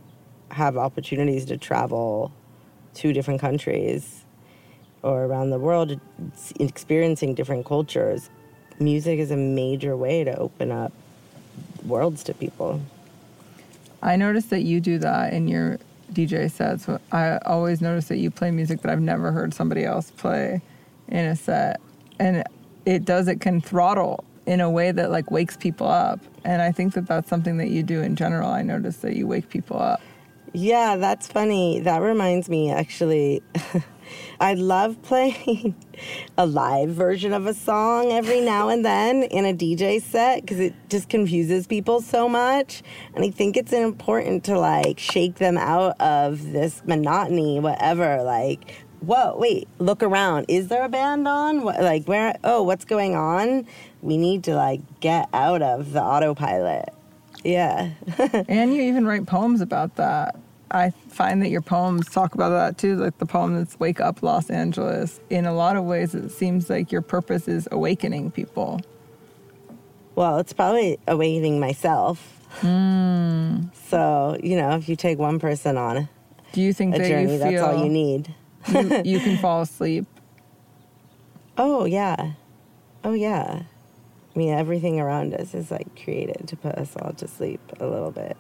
[0.51, 2.33] have opportunities to travel
[2.95, 4.25] to different countries
[5.03, 6.01] or around the world,
[6.59, 8.29] experiencing different cultures,
[8.81, 10.93] music is a major way to open up
[11.87, 12.81] worlds to people.
[14.03, 15.79] I noticed that you do that in your
[16.13, 16.89] DJ sets.
[17.13, 20.63] I always notice that you play music that I've never heard somebody else play
[21.09, 21.81] in a set.
[22.19, 22.45] And
[22.85, 26.21] it does, it can throttle in a way that like wakes people up.
[26.45, 28.51] And I think that that's something that you do in general.
[28.51, 30.01] I notice that you wake people up.
[30.61, 31.79] Yeah, that's funny.
[31.79, 33.45] That reminds me, actually,
[34.41, 35.77] I love playing
[36.39, 40.59] a live version of a song every now and then in a DJ set because
[40.59, 42.83] it just confuses people so much.
[43.15, 48.25] And I think it's important to like shake them out of this monotony, whatever.
[48.25, 50.47] Like, whoa, wait, look around.
[50.49, 51.63] Is there a band on?
[51.63, 52.37] What, like, where?
[52.43, 53.65] Oh, what's going on?
[54.03, 56.89] We need to like get out of the autopilot.
[57.45, 57.91] Yeah.
[58.49, 60.35] and you even write poems about that.
[60.71, 64.23] I find that your poems talk about that too, like the poem that's Wake Up
[64.23, 65.21] Los Angeles.
[65.31, 68.81] In a lot of ways, it seems like your purpose is awakening people.
[70.15, 72.39] Well, it's probably awakening myself.
[72.61, 73.75] Mm.
[73.89, 76.09] So, you know, if you take one person on
[76.53, 78.35] Do you think a that journey, you that's all you need.
[78.69, 80.07] you, you can fall asleep?
[81.57, 82.33] Oh, yeah.
[83.05, 83.63] Oh, yeah.
[84.35, 87.87] I mean, everything around us is like created to put us all to sleep a
[87.87, 88.37] little bit.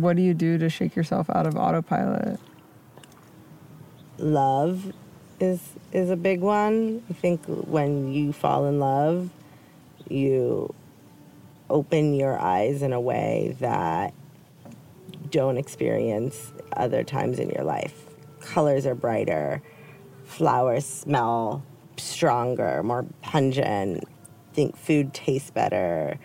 [0.00, 2.40] What do you do to shake yourself out of autopilot?
[4.16, 4.94] Love
[5.38, 5.60] is
[5.92, 7.02] is a big one.
[7.10, 9.28] I think when you fall in love,
[10.08, 10.74] you
[11.68, 14.14] open your eyes in a way that
[15.28, 18.06] don't experience other times in your life.
[18.40, 19.60] Colors are brighter,
[20.24, 21.62] flowers smell
[21.98, 24.04] stronger, more pungent.
[24.54, 26.18] Think food tastes better.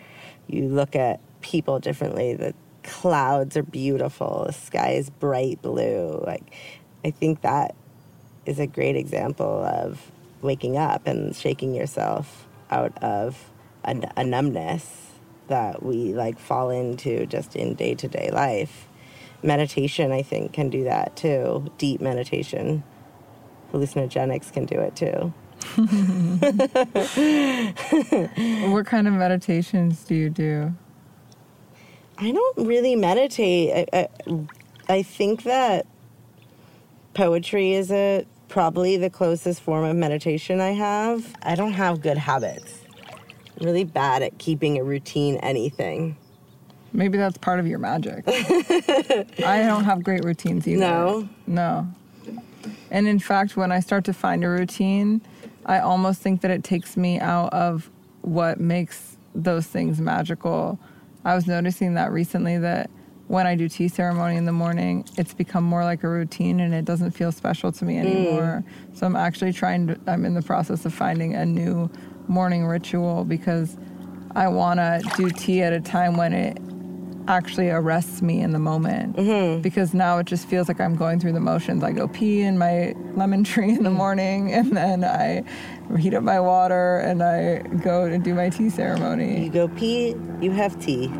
[0.46, 2.34] You look at people differently.
[2.34, 2.54] The
[2.88, 4.44] clouds are beautiful.
[4.46, 6.20] The sky is bright blue.
[6.24, 6.42] Like
[7.04, 7.74] I think that
[8.46, 13.50] is a great example of waking up and shaking yourself out of
[13.84, 15.10] a, a numbness
[15.48, 18.88] that we like fall into just in day to day life.
[19.42, 21.70] Meditation, I think, can do that too.
[21.78, 22.82] Deep meditation.
[23.72, 25.32] Hallucinogenics can do it too.
[28.72, 30.74] What kind of meditations do you do?
[32.20, 33.88] I don't really meditate.
[33.92, 34.08] I, I,
[34.88, 35.86] I think that
[37.14, 41.34] poetry is a probably the closest form of meditation I have.
[41.42, 42.82] I don't have good habits.
[43.60, 46.16] I'm really bad at keeping a routine anything.
[46.92, 48.24] Maybe that's part of your magic.
[48.28, 50.80] I don't have great routines either.
[50.80, 51.28] No?
[51.46, 51.86] No.
[52.90, 55.20] And in fact, when I start to find a routine,
[55.66, 57.90] I almost think that it takes me out of
[58.22, 60.78] what makes those things magical.
[61.24, 62.90] I was noticing that recently that
[63.26, 66.72] when I do tea ceremony in the morning, it's become more like a routine and
[66.74, 68.00] it doesn't feel special to me mm.
[68.00, 68.64] anymore.
[68.94, 71.90] So I'm actually trying to, I'm in the process of finding a new
[72.26, 73.76] morning ritual because
[74.34, 76.58] I want to do tea at a time when it
[77.28, 79.60] actually arrests me in the moment mm-hmm.
[79.60, 81.84] because now it just feels like I'm going through the motions.
[81.84, 83.96] I go pee in my lemon tree in the mm.
[83.96, 85.44] morning and then I
[85.98, 89.44] heat up my water and I go and do my tea ceremony.
[89.44, 91.12] You go pee, you have tea.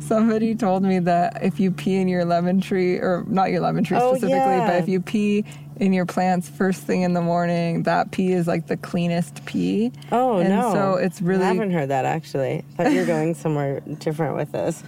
[0.00, 3.84] Somebody told me that if you pee in your lemon tree, or not your lemon
[3.84, 4.66] tree Oh, specifically, yeah.
[4.66, 5.44] but if you pee
[5.76, 9.92] in your plants first thing in the morning, that pee is like the cleanest pee.
[10.12, 10.72] Oh and no!
[10.72, 12.64] So it's really I haven't heard that actually.
[12.78, 14.82] I thought you were going somewhere different with this.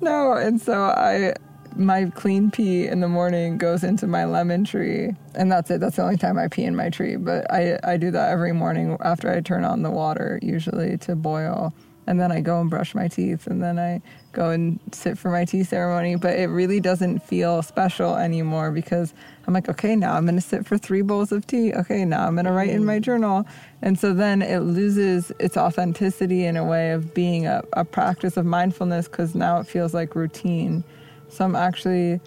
[0.00, 1.34] no, and so I
[1.76, 5.80] my clean pee in the morning goes into my lemon tree, and that's it.
[5.80, 7.16] That's the only time I pee in my tree.
[7.16, 11.14] But I I do that every morning after I turn on the water, usually to
[11.14, 11.72] boil,
[12.06, 14.00] and then I go and brush my teeth, and then I
[14.36, 16.14] go and sit for my tea ceremony.
[16.14, 19.14] But it really doesn't feel special anymore because
[19.46, 21.72] I'm like, okay, now I'm going to sit for three bowls of tea.
[21.72, 23.46] Okay, now I'm going to write in my journal.
[23.82, 28.36] And so then it loses its authenticity in a way of being a, a practice
[28.36, 30.84] of mindfulness because now it feels like routine.
[31.28, 32.20] So I'm actually,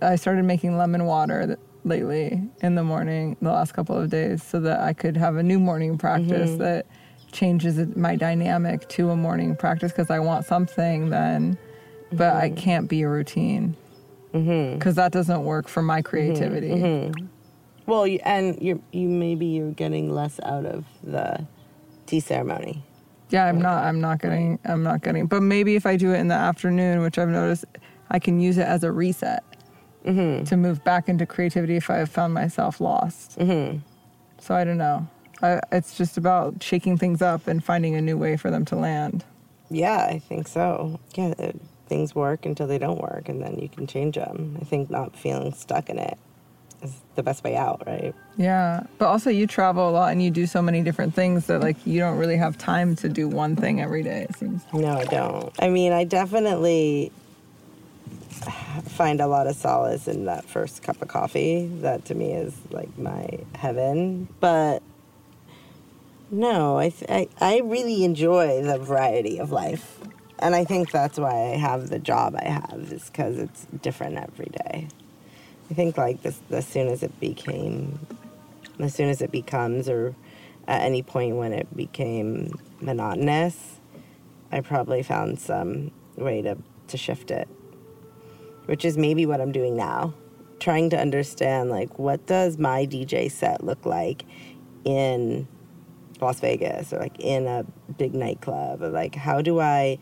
[0.00, 4.60] I started making lemon water lately in the morning, the last couple of days, so
[4.60, 6.62] that I could have a new morning practice mm-hmm.
[6.62, 6.86] that
[7.32, 11.58] changes my dynamic to a morning practice because I want something then,
[12.10, 12.44] but mm-hmm.
[12.44, 13.76] I can't be a routine
[14.32, 14.90] because mm-hmm.
[14.92, 16.70] that doesn't work for my creativity.
[16.70, 17.12] Mm-hmm.
[17.12, 17.26] Mm-hmm.
[17.86, 21.44] Well, and you you maybe you're getting less out of the
[22.06, 22.84] tea ceremony.
[23.30, 23.84] Yeah, I'm not.
[23.84, 24.58] I'm not getting.
[24.64, 25.26] I'm not getting.
[25.26, 27.64] But maybe if I do it in the afternoon, which I've noticed,
[28.10, 29.42] I can use it as a reset
[30.04, 30.44] mm-hmm.
[30.44, 33.38] to move back into creativity if I have found myself lost.
[33.38, 33.78] Mm-hmm.
[34.38, 35.08] So I don't know.
[35.42, 38.76] I, it's just about shaking things up and finding a new way for them to
[38.76, 39.24] land.
[39.70, 41.00] Yeah, I think so.
[41.14, 44.56] Yeah, it, things work until they don't work, and then you can change them.
[44.60, 46.18] I think not feeling stuck in it
[46.82, 48.14] is the best way out, right?
[48.36, 51.60] Yeah, but also you travel a lot and you do so many different things that
[51.60, 54.26] like you don't really have time to do one thing every day.
[54.28, 54.62] It seems.
[54.72, 55.52] No, I don't.
[55.60, 57.12] I mean, I definitely
[58.86, 61.66] find a lot of solace in that first cup of coffee.
[61.80, 64.28] That to me is like my heaven.
[64.40, 64.82] But
[66.32, 70.00] no, I, th- I, I really enjoy the variety of life.
[70.38, 74.16] And I think that's why I have the job I have, is because it's different
[74.16, 74.88] every day.
[75.70, 77.98] I think like this, as soon as it became,
[78.80, 80.16] as soon as it becomes, or
[80.66, 83.80] at any point when it became monotonous,
[84.50, 86.56] I probably found some way to,
[86.88, 87.48] to shift it,
[88.66, 90.14] which is maybe what I'm doing now.
[90.60, 94.24] Trying to understand like what does my DJ set look like
[94.84, 95.46] in
[96.22, 97.64] Las Vegas or like in a
[97.98, 99.98] big nightclub or like how do I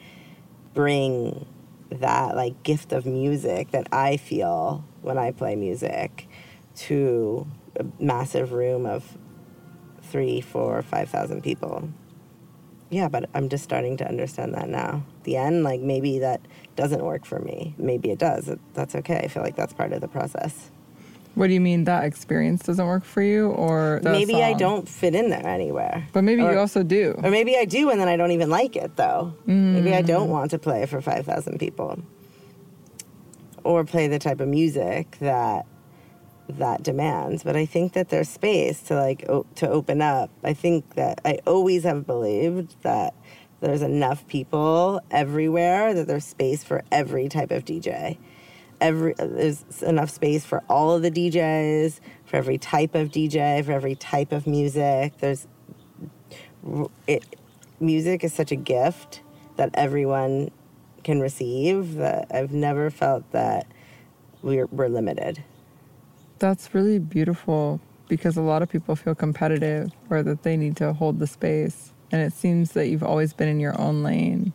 [0.74, 1.46] bring
[1.90, 6.28] that like gift of music that I feel when I play music
[6.76, 9.18] to a massive room of
[10.02, 11.88] three, four, five thousand people.
[12.90, 15.04] Yeah, but I'm just starting to understand that now.
[15.22, 16.40] The end, like maybe that
[16.74, 17.74] doesn't work for me.
[17.78, 18.50] Maybe it does.
[18.74, 19.18] That's okay.
[19.18, 20.70] I feel like that's part of the process.
[21.34, 24.42] What do you mean that experience doesn't work for you, or maybe song?
[24.42, 26.06] I don't fit in there anywhere?
[26.12, 27.18] But maybe or, you also do.
[27.22, 29.34] Or maybe I do, and then I don't even like it though.
[29.46, 29.74] Mm.
[29.74, 32.02] Maybe I don't want to play for five thousand people,
[33.64, 35.66] or play the type of music that
[36.48, 37.44] that demands.
[37.44, 40.30] But I think that there's space to like o- to open up.
[40.42, 43.14] I think that I always have believed that
[43.60, 48.18] there's enough people everywhere that there's space for every type of DJ
[48.80, 53.72] every there's enough space for all of the DJs, for every type of DJ, for
[53.72, 55.18] every type of music.
[55.18, 55.46] There's
[57.06, 57.24] it
[57.80, 59.22] music is such a gift
[59.56, 60.50] that everyone
[61.02, 63.66] can receive that I've never felt that
[64.42, 65.42] we're we're limited.
[66.38, 70.92] That's really beautiful because a lot of people feel competitive or that they need to
[70.92, 71.92] hold the space.
[72.10, 74.52] And it seems that you've always been in your own lane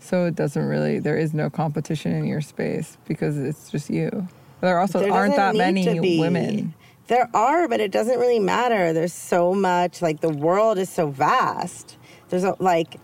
[0.00, 4.28] so it doesn't really, there is no competition in your space because it's just you.
[4.60, 6.74] There also there aren't that many women.
[7.06, 8.92] There are, but it doesn't really matter.
[8.92, 11.96] There's so much, like the world is so vast.
[12.28, 12.96] There's a, like,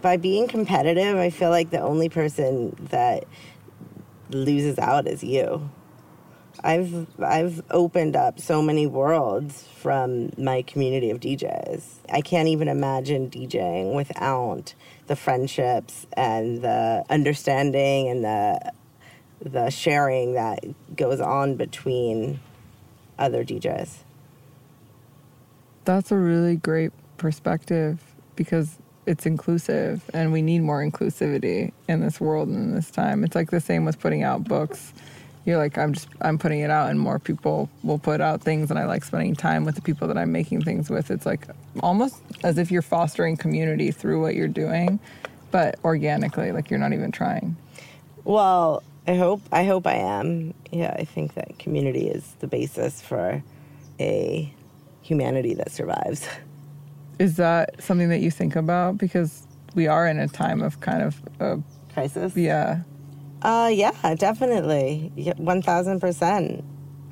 [0.00, 3.24] by being competitive, I feel like the only person that
[4.30, 5.68] loses out is you.
[6.62, 11.82] I've I've opened up so many worlds from my community of DJs.
[12.12, 14.74] I can't even imagine DJing without
[15.08, 18.72] the friendships and the understanding and the
[19.40, 20.64] the sharing that
[20.96, 22.40] goes on between
[23.18, 23.98] other DJs.
[25.84, 28.02] That's a really great perspective
[28.36, 33.24] because it's inclusive and we need more inclusivity in this world and in this time.
[33.24, 34.92] It's like the same with putting out books
[35.48, 38.68] you're like i'm just i'm putting it out and more people will put out things
[38.70, 41.10] and i like spending time with the people that i'm making things with.
[41.10, 41.46] It's like
[41.80, 45.00] almost as if you're fostering community through what you're doing
[45.50, 47.56] but organically like you're not even trying.
[48.24, 50.52] Well i hope i hope i am.
[50.70, 53.42] Yeah i think that community is the basis for
[53.98, 54.52] a
[55.00, 56.28] humanity that survives.
[57.18, 58.98] Is that something that you think about?
[58.98, 61.58] Because we are in a time of kind of a
[61.94, 62.36] crisis?
[62.36, 62.82] Yeah
[63.42, 66.64] uh, yeah, definitely, one thousand percent.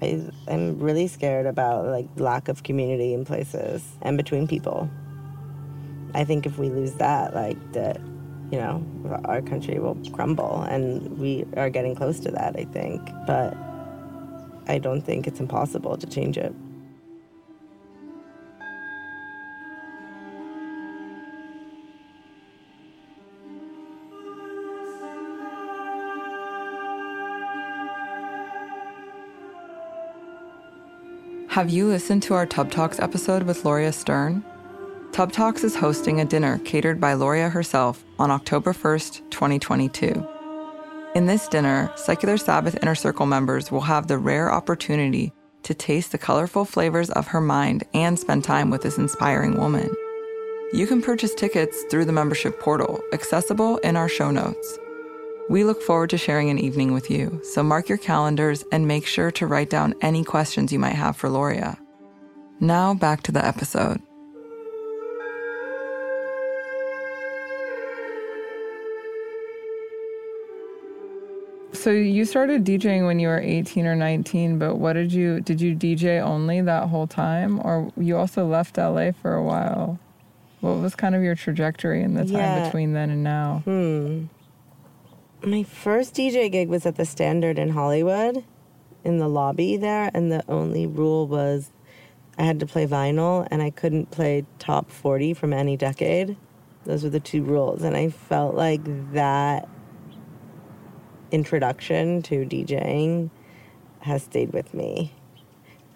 [0.03, 4.91] I, I'm really scared about like lack of community in places and between people.
[6.15, 8.01] I think if we lose that, like the,
[8.51, 8.85] you know,
[9.25, 12.57] our country will crumble, and we are getting close to that.
[12.59, 13.57] I think, but
[14.69, 16.55] I don't think it's impossible to change it.
[31.57, 34.45] Have you listened to our Tub Talks episode with Loria Stern?
[35.13, 40.29] Tub Talks is hosting a dinner catered by Loria herself on October 1st, 2022.
[41.15, 45.33] In this dinner, Secular Sabbath Inner Circle members will have the rare opportunity
[45.63, 49.89] to taste the colorful flavors of her mind and spend time with this inspiring woman.
[50.75, 54.79] You can purchase tickets through the membership portal, accessible in our show notes.
[55.49, 59.07] We look forward to sharing an evening with you, so mark your calendars and make
[59.07, 61.79] sure to write down any questions you might have for Loria.
[62.59, 64.01] Now back to the episode.
[71.73, 75.61] So you started DJing when you were 18 or 19, but what did you did
[75.61, 79.99] you DJ only that whole time or you also left LA for a while?
[80.61, 82.65] What was kind of your trajectory in the time Yeah.
[82.65, 83.63] between then and now?
[83.65, 84.25] Hmm.
[85.43, 88.43] My first DJ gig was at the Standard in Hollywood,
[89.05, 91.71] in the lobby there, and the only rule was
[92.39, 96.37] I had to play vinyl and I couldn't play top 40 from any decade.
[96.85, 98.81] Those were the two rules, and I felt like
[99.13, 99.69] that
[101.31, 103.31] introduction to DJing
[104.01, 105.13] has stayed with me.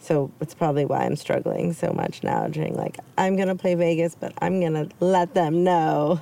[0.02, 4.14] So it's probably why I'm struggling so much now, doing like, I'm gonna play Vegas,
[4.14, 6.20] but I'm gonna let them know.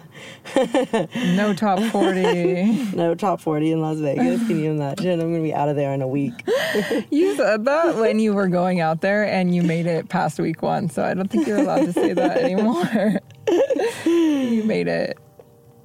[1.15, 2.97] No top 40.
[2.97, 4.47] No top 40 in Las Vegas.
[4.47, 5.21] Can you imagine?
[5.21, 6.33] I'm going to be out of there in a week.
[7.11, 10.63] you said that when you were going out there and you made it past week
[10.63, 13.21] one, so I don't think you're allowed to say that anymore.
[14.05, 15.19] you made it.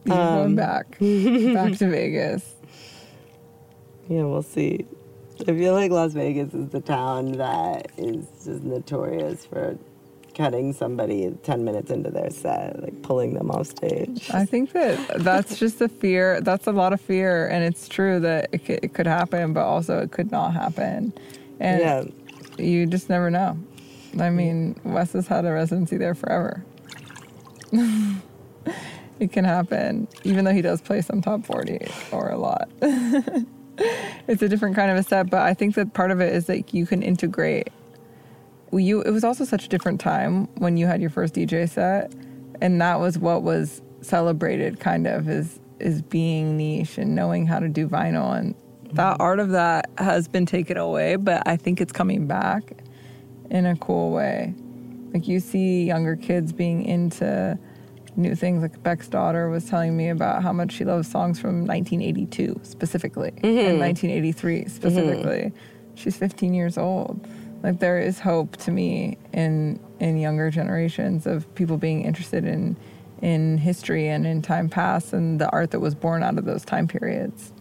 [0.05, 0.91] You're going um, back.
[0.91, 2.55] Back to Vegas.
[4.09, 4.85] Yeah, we'll see.
[5.41, 9.77] I feel like Las Vegas is the town that is just notorious for
[10.35, 14.29] cutting somebody 10 minutes into their set, like pulling them off stage.
[14.33, 16.41] I think that that's just a fear.
[16.41, 19.63] That's a lot of fear, and it's true that it could, it could happen, but
[19.65, 21.13] also it could not happen.
[21.59, 22.03] And Yeah.
[22.57, 23.57] you just never know.
[24.19, 26.63] I mean, Wes has had a residency there forever.
[29.19, 31.79] it can happen, even though he does play some top 40
[32.11, 32.69] or a lot.
[34.27, 36.45] it's a different kind of a set, but I think that part of it is
[36.45, 37.69] that you can integrate.
[38.71, 42.11] You, it was also such a different time when you had your first DJ set,
[42.61, 47.59] and that was what was celebrated, kind of, is is being niche and knowing how
[47.59, 48.55] to do vinyl, and
[48.93, 49.21] that mm-hmm.
[49.21, 52.73] art of that has been taken away, but I think it's coming back
[53.49, 54.53] in a cool way.
[55.13, 57.57] Like you see younger kids being into
[58.15, 58.61] new things.
[58.61, 63.29] Like Beck's daughter was telling me about how much she loves songs from 1982 specifically
[63.29, 63.79] and mm-hmm.
[63.79, 64.69] 1983 mm-hmm.
[64.69, 65.51] specifically.
[65.95, 67.25] She's 15 years old.
[67.61, 72.75] Like there is hope to me in in younger generations of people being interested in
[73.21, 76.65] in history and in time past and the art that was born out of those
[76.65, 77.52] time periods.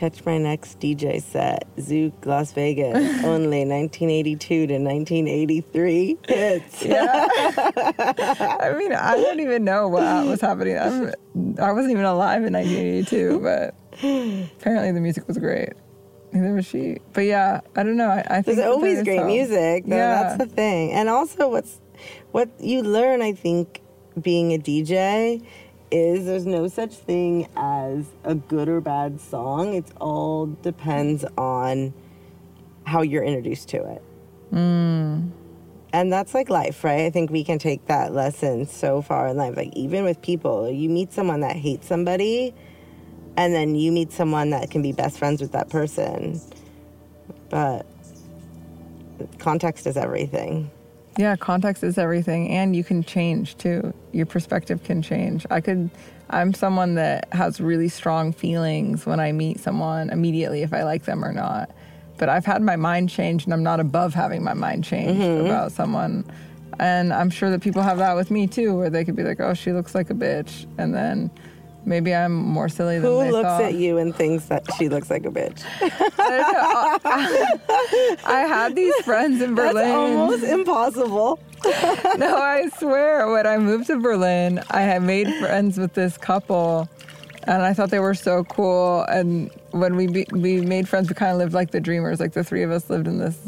[0.00, 6.82] Catch my next DJ set, Zouk, Las Vegas, only 1982 to 1983 hits.
[6.82, 7.28] Yeah.
[8.62, 10.78] I mean, I don't even know what was happening.
[10.78, 11.12] I'm,
[11.60, 13.74] I wasn't even alive in 1982, but
[14.58, 15.74] apparently the music was great.
[16.32, 16.96] Neither was she.
[17.12, 18.08] But yeah, I don't know.
[18.08, 19.26] I, I think There's always great hope.
[19.26, 19.84] music.
[19.84, 19.96] Though.
[19.96, 20.22] Yeah.
[20.22, 20.92] That's the thing.
[20.92, 21.78] And also, what's
[22.30, 23.82] what you learn, I think,
[24.18, 25.44] being a DJ
[25.90, 29.74] is there's no such thing as a good or bad song.
[29.74, 31.92] It all depends on
[32.84, 34.02] how you're introduced to it.
[34.52, 35.30] Mm.
[35.92, 37.06] And that's like life, right?
[37.06, 39.56] I think we can take that lesson so far in life.
[39.56, 42.54] Like, even with people, you meet someone that hates somebody,
[43.36, 46.40] and then you meet someone that can be best friends with that person.
[47.48, 47.86] But
[49.38, 50.70] context is everything.
[51.18, 53.92] Yeah, context is everything, and you can change too.
[54.12, 55.46] Your perspective can change.
[55.50, 55.90] I could.
[56.30, 61.04] I'm someone that has really strong feelings when I meet someone immediately if I like
[61.04, 61.70] them or not.
[62.18, 65.46] But I've had my mind changed, and I'm not above having my mind changed mm-hmm.
[65.46, 66.24] about someone.
[66.78, 69.40] And I'm sure that people have that with me too, where they could be like,
[69.40, 71.30] "Oh, she looks like a bitch," and then
[71.84, 73.62] maybe I'm more silly than Who looks thought.
[73.62, 75.62] at you and thinks that she looks like a bitch?
[78.24, 79.74] I had these friends in Berlin.
[79.74, 81.38] That's almost impossible.
[82.16, 86.88] no, I swear, when I moved to Berlin, I had made friends with this couple,
[87.44, 89.02] and I thought they were so cool.
[89.02, 92.18] And when we be, we made friends, we kind of lived like the dreamers.
[92.20, 93.38] Like the three of us lived in this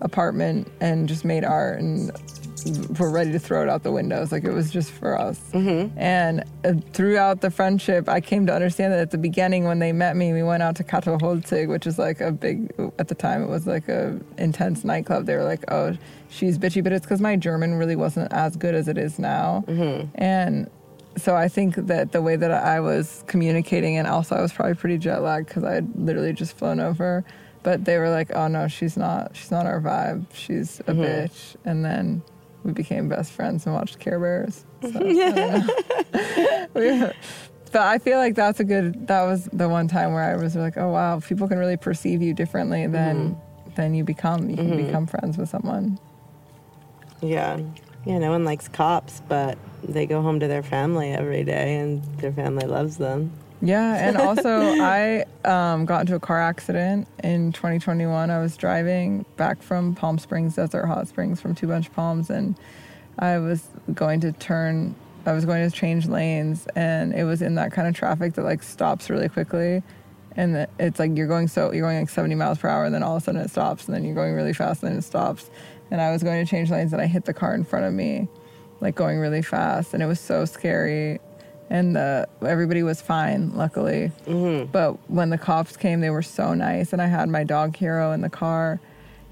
[0.00, 2.10] apartment and just made art and
[2.98, 4.32] were ready to throw it out the windows.
[4.32, 5.40] Like it was just for us.
[5.52, 5.98] Mm-hmm.
[5.98, 9.92] And uh, throughout the friendship, I came to understand that at the beginning, when they
[9.92, 13.14] met me, we went out to Kater Holzig, which is like a big, at the
[13.14, 15.26] time, it was like a intense nightclub.
[15.26, 15.96] They were like, oh,
[16.28, 19.64] she's bitchy, but it's because my German really wasn't as good as it is now.
[19.66, 20.08] Mm-hmm.
[20.14, 20.70] And
[21.16, 24.74] so I think that the way that I was communicating, and also I was probably
[24.74, 27.24] pretty jet lagged because I had literally just flown over.
[27.62, 29.36] But they were like, "Oh no, she's not.
[29.36, 30.24] She's not our vibe.
[30.32, 31.02] She's a mm-hmm.
[31.02, 32.22] bitch." And then
[32.64, 34.64] we became best friends and watched Care Bears.
[34.82, 35.64] So, I
[37.72, 39.06] but I feel like that's a good.
[39.06, 42.22] That was the one time where I was like, "Oh wow, people can really perceive
[42.22, 43.74] you differently than mm-hmm.
[43.74, 44.50] than you become.
[44.50, 44.86] You can mm-hmm.
[44.86, 45.98] become friends with someone."
[47.22, 47.60] Yeah,
[48.04, 48.18] yeah.
[48.18, 52.32] No one likes cops, but they go home to their family every day, and their
[52.32, 53.32] family loves them.
[53.62, 54.48] Yeah, and also
[54.80, 58.30] I um, got into a car accident in 2021.
[58.30, 62.56] I was driving back from Palm Springs Desert Hot Springs from Two Bunch Palms, and
[63.18, 64.94] I was going to turn.
[65.26, 68.42] I was going to change lanes, and it was in that kind of traffic that
[68.42, 69.82] like stops really quickly,
[70.36, 73.02] and it's like you're going so you're going like 70 miles per hour, and then
[73.02, 75.02] all of a sudden it stops, and then you're going really fast, and then it
[75.02, 75.50] stops,
[75.90, 77.92] and I was going to change lanes, and I hit the car in front of
[77.92, 78.28] me,
[78.80, 81.20] like going really fast, and it was so scary
[81.70, 84.12] and the everybody was fine, luckily.
[84.26, 84.70] Mm-hmm.
[84.70, 88.12] But when the cops came, they were so nice, and I had my dog Hero
[88.12, 88.80] in the car,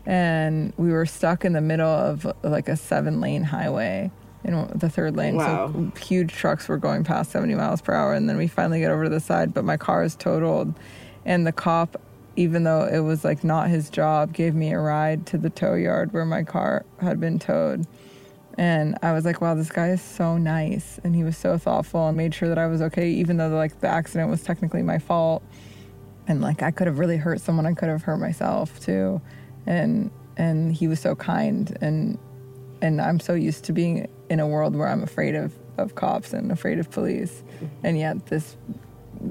[0.07, 4.11] and we were stuck in the middle of like a seven-lane highway
[4.45, 5.37] in the third lane.
[5.37, 5.73] Wow.
[5.73, 8.91] So huge trucks were going past 70 miles per hour, and then we finally get
[8.91, 10.73] over to the side, but my car is totaled,
[11.27, 12.01] and the cop.
[12.37, 15.75] Even though it was like not his job, gave me a ride to the tow
[15.75, 17.85] yard where my car had been towed
[18.59, 20.99] and I was like, wow, this guy is so nice.
[21.05, 23.81] And he was so thoughtful and made sure that I was okay, even though like
[23.81, 25.45] the accident was technically my fault.
[26.27, 29.23] And like I could have really hurt someone, I could have hurt myself too.
[29.65, 32.19] And and he was so kind and
[32.83, 36.33] and I'm so used to being in a world where I'm afraid of, of cops
[36.33, 37.45] and afraid of police.
[37.85, 38.57] And yet this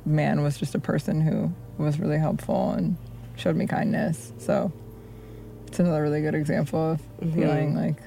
[0.05, 2.95] man was just a person who was really helpful and
[3.35, 4.31] showed me kindness.
[4.37, 4.71] So
[5.67, 7.33] it's another really good example of mm-hmm.
[7.33, 7.97] feeling like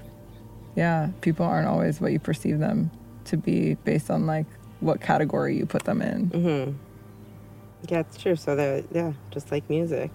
[0.80, 2.90] yeah, people aren't always what you perceive them
[3.26, 4.46] to be based on like
[4.80, 6.30] what category you put them in.
[6.30, 6.72] Mm-hmm.
[7.90, 8.34] Yeah, it's true.
[8.34, 10.10] So they're yeah, just like music.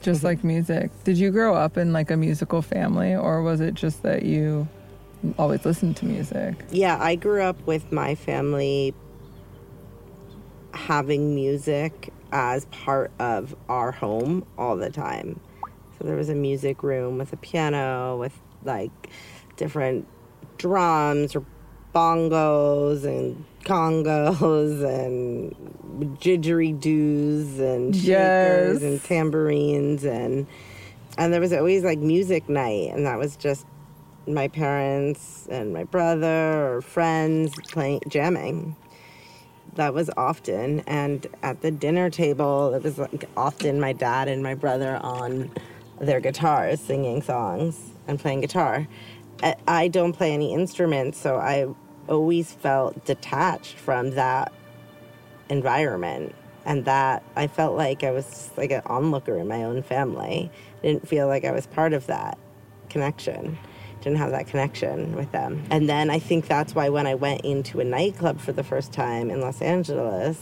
[0.00, 0.26] Just mm-hmm.
[0.26, 0.90] like music.
[1.04, 4.66] Did you grow up in like a musical family, or was it just that you
[5.38, 6.56] always listened to music?
[6.72, 8.94] Yeah, I grew up with my family
[10.74, 15.38] having music as part of our home all the time.
[15.96, 18.90] So there was a music room with a piano, with like
[19.62, 20.04] different
[20.58, 21.44] drums or
[21.94, 25.54] bongos and congos and
[26.18, 28.02] didgeridoos and yes.
[28.02, 30.48] shakers and tambourines and
[31.16, 33.64] and there was always like music night and that was just
[34.26, 38.74] my parents and my brother or friends playing jamming
[39.76, 44.42] that was often and at the dinner table it was like often my dad and
[44.42, 45.48] my brother on
[46.00, 48.88] their guitars singing songs and playing guitar
[49.66, 51.66] I don't play any instruments, so I
[52.08, 54.52] always felt detached from that
[55.48, 56.34] environment.
[56.64, 60.50] And that I felt like I was like an onlooker in my own family.
[60.78, 62.38] I didn't feel like I was part of that
[62.88, 63.58] connection.
[64.00, 65.64] Didn't have that connection with them.
[65.70, 68.92] And then I think that's why when I went into a nightclub for the first
[68.92, 70.38] time in Los Angeles,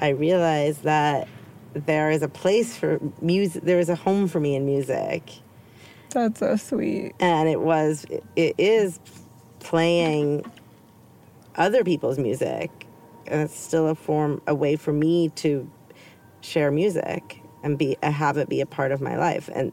[0.00, 1.28] I realized that
[1.74, 5.30] there is a place for music, there is a home for me in music
[6.10, 7.12] that's so sweet.
[7.20, 9.00] And it was, it is
[9.60, 10.50] playing
[11.56, 12.70] other people's music.
[13.26, 15.68] And it's still a form, a way for me to
[16.40, 19.50] share music and be, uh, have it be a part of my life.
[19.52, 19.72] And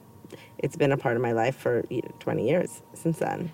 [0.57, 1.83] it's been a part of my life for
[2.19, 3.51] 20 years since then.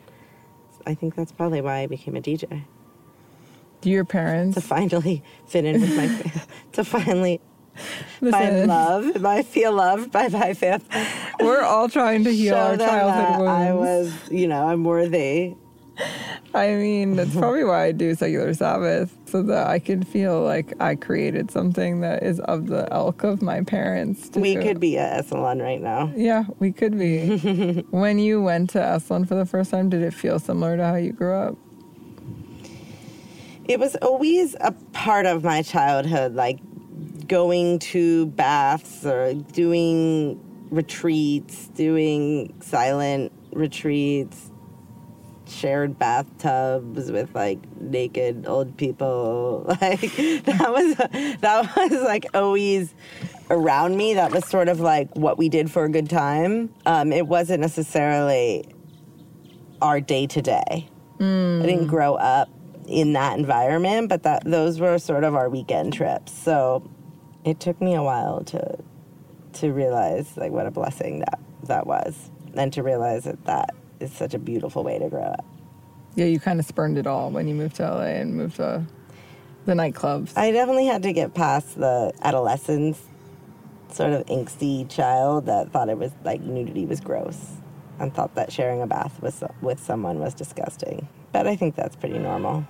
[0.85, 2.63] I think that's probably why I became a DJ.
[3.81, 7.39] Do your parents to finally fit in with my to finally
[8.21, 8.67] Listen.
[8.67, 9.25] love.
[9.25, 10.85] I feel loved by my family.
[11.39, 13.49] We're all trying to heal our childhood wounds.
[13.49, 15.55] I was, you know, I'm worthy.
[16.53, 20.73] I mean, that's probably why I do secular Sabbath, so that I can feel like
[20.81, 24.29] I created something that is of the ilk of my parents.
[24.35, 26.11] We could be at Esalen right now.
[26.15, 27.85] Yeah, we could be.
[27.91, 30.95] when you went to Esalen for the first time, did it feel similar to how
[30.95, 31.57] you grew up?
[33.65, 36.57] It was always a part of my childhood, like
[37.29, 40.37] going to baths or doing
[40.69, 44.51] retreats, doing silent retreats,
[45.47, 49.65] shared bathtubs with like naked old people.
[49.81, 50.95] Like that was
[51.39, 52.93] that was like always
[53.49, 54.15] around me.
[54.15, 56.73] That was sort of like what we did for a good time.
[56.85, 58.65] Um, it wasn't necessarily
[59.81, 60.89] our day to day.
[61.61, 62.49] I didn't grow up
[62.87, 66.31] in that environment, but that those were sort of our weekend trips.
[66.31, 66.89] So
[67.49, 68.77] it took me a while to
[69.51, 74.11] to realize like what a blessing that that was, and to realize that that is
[74.11, 75.45] such a beautiful way to grow up.
[76.15, 78.85] Yeah, you kind of spurned it all when you moved to LA and moved to
[79.65, 80.37] the nightclubs.
[80.37, 83.01] I definitely had to get past the adolescence,
[83.91, 87.57] sort of angsty child that thought it was like nudity was gross
[87.99, 91.07] and thought that sharing a bath with with someone was disgusting.
[91.31, 92.65] But I think that's pretty normal.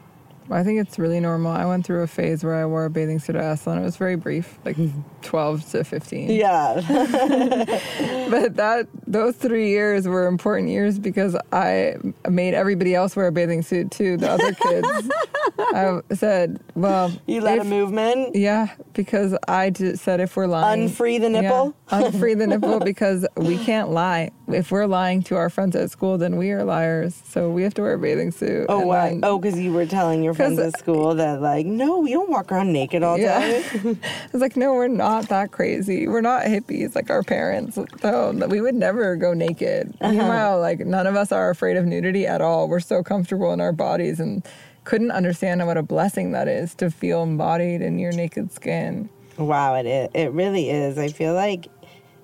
[0.52, 1.52] I think it's really normal.
[1.52, 3.80] I went through a phase where I wore a bathing suit at Esalen.
[3.80, 4.90] It was very brief, like hmm.
[5.22, 6.32] 12 to 15.
[6.32, 6.76] Yeah.
[8.30, 11.96] But that those three years were important years because I
[12.30, 14.18] made everybody else wear a bathing suit too.
[14.18, 14.88] The other kids,
[15.60, 18.36] I said, "Well, you led if- a movement.
[18.36, 21.76] Yeah, because I just said if we're lying, Unfree the nipple?
[21.92, 24.30] Yeah, unfree the nipple because we can't lie.
[24.52, 27.22] If we're lying to our friends at school, then we are liars.
[27.28, 28.66] So we have to wear a bathing suit.
[28.70, 29.10] Oh, why?
[29.10, 32.30] then- Oh, because you were telling your friends at school that, like, no, we don't
[32.30, 33.24] walk around naked all day.
[33.24, 33.80] Yeah.
[33.84, 33.98] I
[34.34, 36.08] was like, no, we're not that crazy.
[36.08, 37.78] We're not hippies like our parents.
[38.02, 39.94] So we would never go naked.
[40.02, 40.12] Uh-huh.
[40.12, 42.68] Meanwhile, like none of us are afraid of nudity at all.
[42.68, 44.46] We're so comfortable in our bodies and
[44.86, 49.10] couldn't understand what a blessing that is to feel embodied in your naked skin.
[49.38, 50.10] Wow, it is.
[50.16, 50.98] It really is.
[50.98, 51.68] I feel like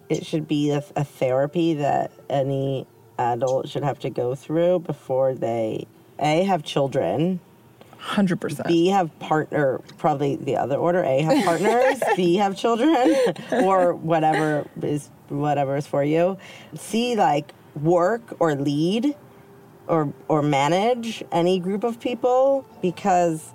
[0.10, 2.88] it should be a, a therapy that any
[3.18, 5.88] adult should have to go through before they
[6.20, 7.40] a have children,
[8.00, 8.68] 100%.
[8.68, 9.80] b have partner.
[9.98, 11.04] Probably the other order.
[11.04, 12.02] A have partners.
[12.16, 13.16] b have children,
[13.52, 16.38] or whatever is whatever is for you.
[16.76, 19.16] C like work or lead,
[19.88, 23.54] or or manage any group of people because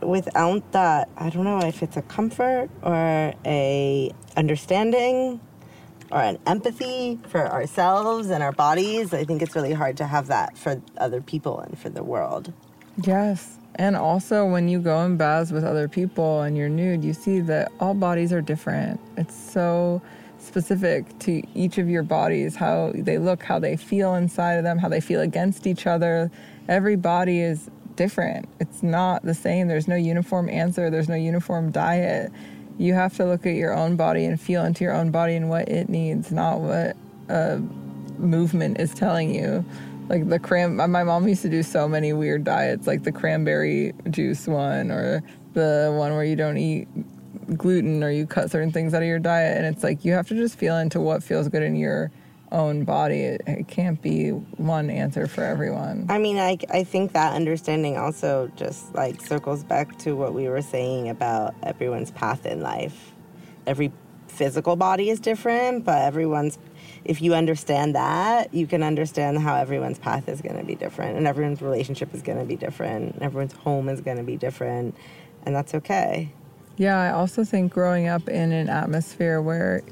[0.00, 5.40] without that, I don't know if it's a comfort or a understanding
[6.10, 9.12] or an empathy for ourselves and our bodies.
[9.12, 12.52] I think it's really hard to have that for other people and for the world.
[13.02, 13.58] Yes.
[13.74, 17.40] And also, when you go in baths with other people and you're nude, you see
[17.40, 19.00] that all bodies are different.
[19.16, 20.00] It's so
[20.38, 24.78] specific to each of your bodies how they look, how they feel inside of them,
[24.78, 26.30] how they feel against each other.
[26.68, 28.48] Every body is different.
[28.60, 29.68] It's not the same.
[29.68, 32.32] There's no uniform answer, there's no uniform diet.
[32.78, 35.50] You have to look at your own body and feel into your own body and
[35.50, 36.96] what it needs, not what
[37.28, 37.58] a
[38.18, 39.64] movement is telling you.
[40.08, 43.12] Like the cram, uh, my mom used to do so many weird diets, like the
[43.12, 45.22] cranberry juice one, or
[45.52, 46.88] the one where you don't eat
[47.56, 49.58] gluten or you cut certain things out of your diet.
[49.58, 52.10] And it's like you have to just feel into what feels good in your
[52.52, 53.20] own body.
[53.20, 56.06] It, it can't be one answer for everyone.
[56.08, 60.48] I mean, I, I think that understanding also just like circles back to what we
[60.48, 63.12] were saying about everyone's path in life.
[63.66, 63.92] Every
[64.28, 66.58] physical body is different, but everyone's,
[67.04, 71.16] if you understand that, you can understand how everyone's path is going to be different
[71.16, 73.14] and everyone's relationship is going to be different.
[73.14, 74.94] and Everyone's home is going to be different,
[75.44, 76.32] and that's okay.
[76.76, 79.82] Yeah, I also think growing up in an atmosphere where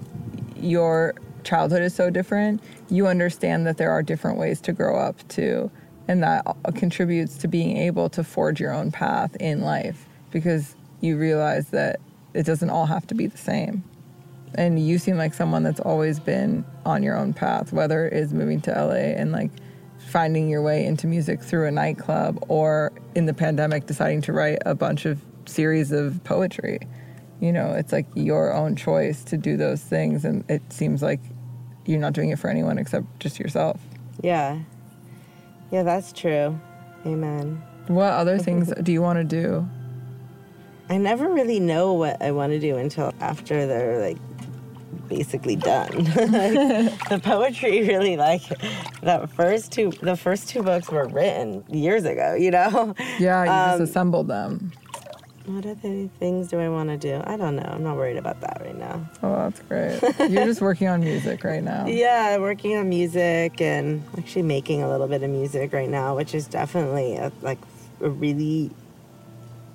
[0.56, 1.14] your
[1.46, 5.70] childhood is so different, you understand that there are different ways to grow up too.
[6.08, 6.44] And that
[6.74, 12.00] contributes to being able to forge your own path in life because you realize that
[12.34, 13.82] it doesn't all have to be the same.
[14.54, 18.32] And you seem like someone that's always been on your own path, whether it is
[18.32, 19.50] moving to LA and like
[19.98, 24.58] finding your way into music through a nightclub or in the pandemic deciding to write
[24.64, 26.78] a bunch of series of poetry.
[27.40, 30.24] You know, it's like your own choice to do those things.
[30.24, 31.20] And it seems like
[31.86, 33.80] you're not doing it for anyone except just yourself.
[34.22, 34.60] Yeah.
[35.70, 36.58] Yeah, that's true.
[37.04, 37.62] Amen.
[37.88, 39.68] What other things do you want to do?
[40.88, 44.18] I never really know what I want to do until after they're like
[45.08, 45.90] basically done.
[46.04, 48.42] the poetry really like
[49.02, 52.94] that first two the first two books were written years ago, you know?
[53.18, 54.72] Yeah, you Um, just assembled them.
[55.46, 57.22] What other things do I want to do?
[57.24, 57.62] I don't know.
[57.62, 59.08] I'm not worried about that right now.
[59.22, 60.00] Oh, that's great.
[60.28, 61.86] You're just working on music right now.
[61.96, 66.34] Yeah, working on music and actually making a little bit of music right now, which
[66.34, 67.58] is definitely a, like
[68.00, 68.72] a really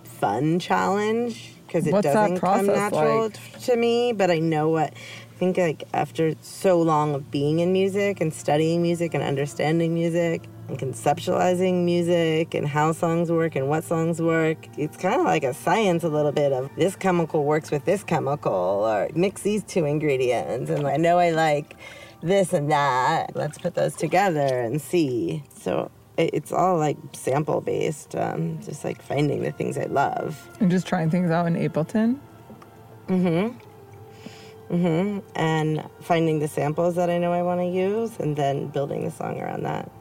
[0.03, 3.59] fun challenge because it What's doesn't come natural like?
[3.61, 4.11] to me.
[4.11, 8.33] But I know what I think like after so long of being in music and
[8.33, 14.21] studying music and understanding music and conceptualizing music and how songs work and what songs
[14.21, 17.85] work, it's kind of like a science a little bit of this chemical works with
[17.85, 21.75] this chemical or mix these two ingredients and I know I like
[22.21, 23.35] this and that.
[23.35, 25.43] Let's put those together and see.
[25.59, 30.47] So it's all like sample based, um, just like finding the things I love.
[30.59, 32.19] And just trying things out in Ableton.
[33.07, 33.57] Mm hmm.
[34.71, 35.19] Mm-hmm.
[35.35, 39.11] And finding the samples that I know I want to use, and then building the
[39.11, 39.91] song around that.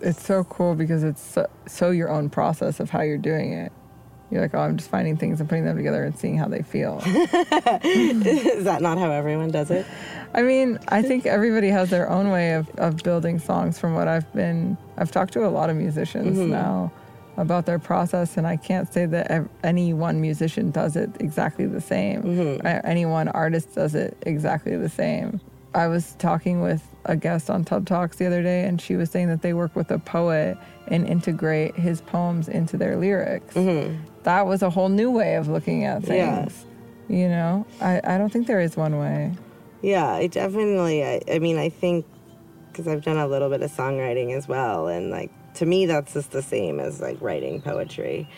[0.00, 3.72] It's so cool because it's so, so your own process of how you're doing it.
[4.30, 6.62] You're like, oh, I'm just finding things and putting them together and seeing how they
[6.62, 7.02] feel.
[7.84, 9.86] Is that not how everyone does it?
[10.34, 14.06] I mean, I think everybody has their own way of, of building songs from what
[14.08, 14.76] I've been.
[14.96, 16.92] I've talked to a lot of musicians now
[17.36, 21.66] about their process, and I can't say that ev- any one musician does it exactly
[21.66, 22.22] the same.
[22.64, 25.40] Uh, Any one artist does it exactly the same.
[25.74, 29.10] I was talking with a guest on Tub Talks the other day, and she was
[29.10, 33.54] saying that they work with a poet and integrate his poems into their lyrics.
[33.54, 33.96] Mm-hmm.
[34.24, 36.42] That was a whole new way of looking at Yeah.
[36.44, 36.66] things.
[37.08, 39.32] You know, I, I don't think there is one way.
[39.82, 41.04] Yeah, I definitely.
[41.04, 42.06] I, I mean, I think
[42.70, 46.12] because I've done a little bit of songwriting as well, and like to me, that's
[46.12, 48.28] just the same as like writing poetry.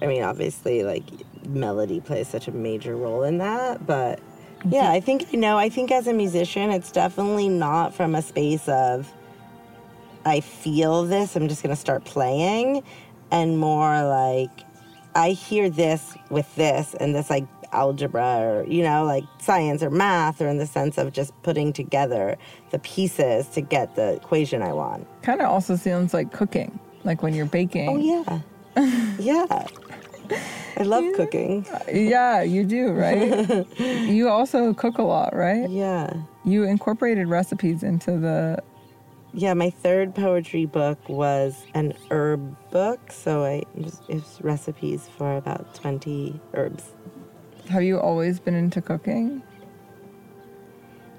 [0.00, 1.04] I mean, obviously, like
[1.46, 4.20] melody plays such a major role in that, but
[4.68, 5.58] yeah, I think I know.
[5.58, 9.12] I think as a musician, it's definitely not from a space of
[10.24, 12.82] I feel this, I'm just gonna start playing,
[13.30, 14.50] and more like
[15.14, 19.90] I hear this with this and this like algebra or you know like science or
[19.90, 22.36] math or in the sense of just putting together
[22.70, 25.06] the pieces to get the equation I want.
[25.22, 27.88] Kind of also sounds like cooking, like when you're baking.
[27.88, 28.40] Oh yeah.
[29.18, 29.66] yeah.
[30.76, 31.66] I love cooking.
[31.92, 33.66] Yeah, you do, right?
[33.78, 35.68] you also cook a lot, right?
[35.68, 36.12] Yeah.
[36.44, 38.62] You incorporated recipes into the.
[39.34, 43.62] Yeah, my third poetry book was an herb book, so I
[44.08, 46.84] it's recipes for about 20 herbs.
[47.68, 49.42] Have you always been into cooking?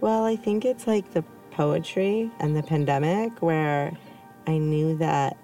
[0.02, 3.98] Well, I think it's like the poetry and the pandemic where
[4.46, 5.38] I knew that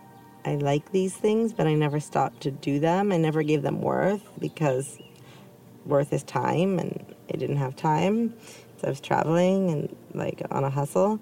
[0.49, 3.13] I like these things, but I never stopped to do them.
[3.13, 4.99] I never gave them worth because
[5.85, 8.33] worth is time, and I didn't have time.
[8.79, 11.19] So I was traveling and like on a hustle,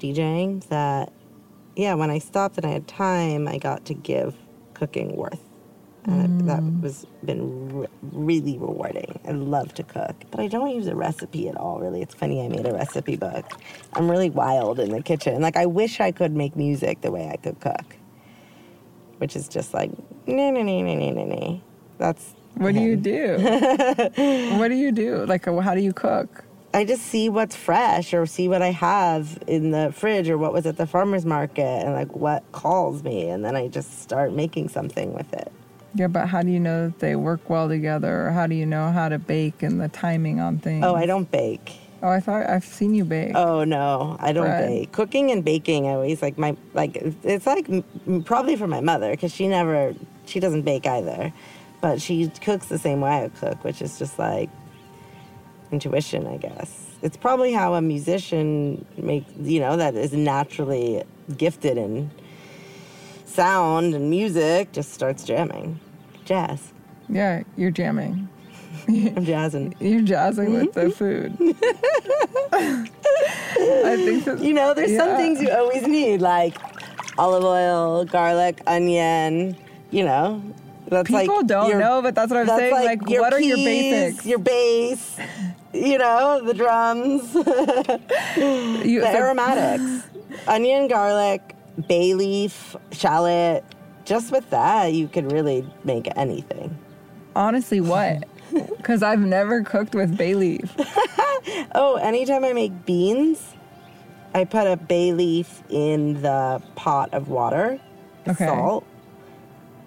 [0.00, 0.66] DJing.
[0.68, 1.12] That,
[1.76, 4.36] yeah, when I stopped and I had time, I got to give
[4.74, 5.42] cooking worth.
[6.06, 6.82] And it- that mm.
[6.82, 9.20] was been re- really rewarding.
[9.28, 11.80] I love to cook, but I don't use a recipe at all.
[11.80, 12.44] Really, it's funny.
[12.44, 13.52] I made a recipe book.
[13.94, 15.42] I'm really wild in the kitchen.
[15.42, 17.97] Like I wish I could make music the way I could cook,
[19.18, 19.90] which is just like
[20.26, 21.60] no, no, no, no, no, no, no.
[21.98, 23.38] That's What do you do?
[24.58, 25.24] what do you do?
[25.26, 26.44] Like, uh, how do you cook?
[26.74, 30.52] I just see what's fresh or see what I have in the fridge or what
[30.52, 33.30] was at the farmer's market and like what calls me.
[33.30, 35.50] And then I just start making something with it.
[35.94, 38.26] Yeah, but how do you know that they work well together?
[38.26, 40.84] Or how do you know how to bake and the timing on things?
[40.84, 41.74] Oh, I don't bake.
[42.02, 43.32] Oh, I thought I've seen you bake.
[43.34, 44.92] Oh no, I don't bake.
[44.92, 46.96] Cooking and baking, I always like my like.
[47.24, 49.94] It's like m- probably for my mother because she never,
[50.26, 51.32] she doesn't bake either,
[51.80, 54.48] but she cooks the same way I cook, which is just like
[55.72, 56.84] intuition, I guess.
[57.02, 61.02] It's probably how a musician makes, you know, that is naturally
[61.36, 62.10] gifted in
[63.24, 65.78] sound and music, just starts jamming,
[66.24, 66.72] jazz.
[67.08, 68.28] Yeah, you're jamming.
[68.88, 69.74] I'm jazzing.
[69.80, 71.36] You're jazzing with the food.
[72.52, 76.56] I think that You know, there's some things you always need, like
[77.18, 79.56] olive oil, garlic, onion.
[79.90, 80.42] You know,
[80.88, 82.74] that's like people don't your- know, but that's what I'm that's saying.
[82.74, 84.24] Like, your what are your basics?
[84.26, 85.18] Your bass.
[85.74, 90.08] You know, the drums, the You- so- aromatics,
[90.46, 91.54] onion, garlic,
[91.88, 93.64] bay leaf, shallot.
[94.06, 96.76] Just with that, you could really make anything.
[97.36, 98.24] honestly, what?
[98.76, 100.74] Because I've never cooked with bay leaf.
[101.74, 103.54] Oh, anytime I make beans,
[104.34, 107.80] I put a bay leaf in the pot of water,
[108.26, 108.46] Okay.
[108.46, 108.84] salt,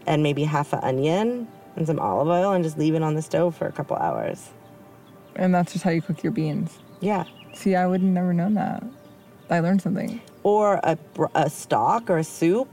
[0.08, 3.22] and maybe half an onion and some olive oil, and just leave it on the
[3.22, 4.50] stove for a couple hours.
[5.36, 6.80] And that's just how you cook your beans.
[7.00, 7.26] Yeah.
[7.54, 8.84] See, I would have never known that.
[9.50, 10.20] I learned something.
[10.44, 10.98] Or a,
[11.36, 12.70] a stock or a soup.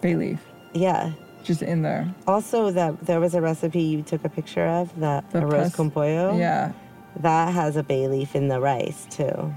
[0.00, 0.40] Bay leaf,
[0.74, 1.12] Yeah.
[1.44, 2.12] Just in there.
[2.26, 5.90] Also, that there was a recipe you took a picture of, the, The arroz con
[5.90, 6.36] pollo.
[6.36, 6.72] Yeah.
[7.16, 9.54] That has a bay leaf in the rice too.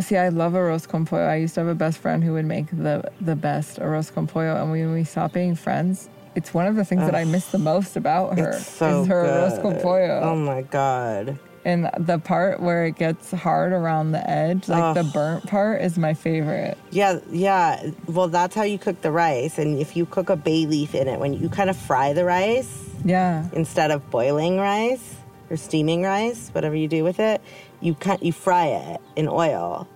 [0.00, 1.26] See, I love arroz con pollo.
[1.26, 4.26] I used to have a best friend who would make the the best arroz con
[4.26, 7.50] pollo, and when we stopped being friends, it's one of the things that I miss
[7.50, 8.50] the most about her.
[8.50, 9.52] It's so is her good.
[9.52, 10.20] arroz con pollo.
[10.22, 11.38] Oh my god.
[11.64, 15.96] And the part where it gets hard around the edge, like the burnt part, is
[15.96, 16.76] my favorite.
[16.90, 17.90] Yeah, yeah.
[18.06, 19.58] Well, that's how you cook the rice.
[19.58, 22.24] And if you cook a bay leaf in it, when you kind of fry the
[22.26, 23.48] rice Yeah.
[23.54, 25.16] instead of boiling rice
[25.48, 27.40] or steaming rice, whatever you do with it,
[27.80, 29.88] you cut you fry it in oil.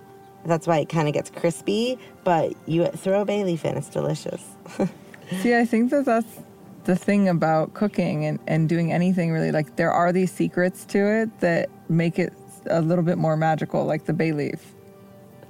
[0.45, 1.99] That's why it kind of gets crispy.
[2.23, 4.43] But you throw a bay leaf in; it's delicious.
[5.41, 6.39] See, I think that that's
[6.85, 9.51] the thing about cooking and, and doing anything really.
[9.51, 12.33] Like, there are these secrets to it that make it
[12.69, 14.73] a little bit more magical, like the bay leaf.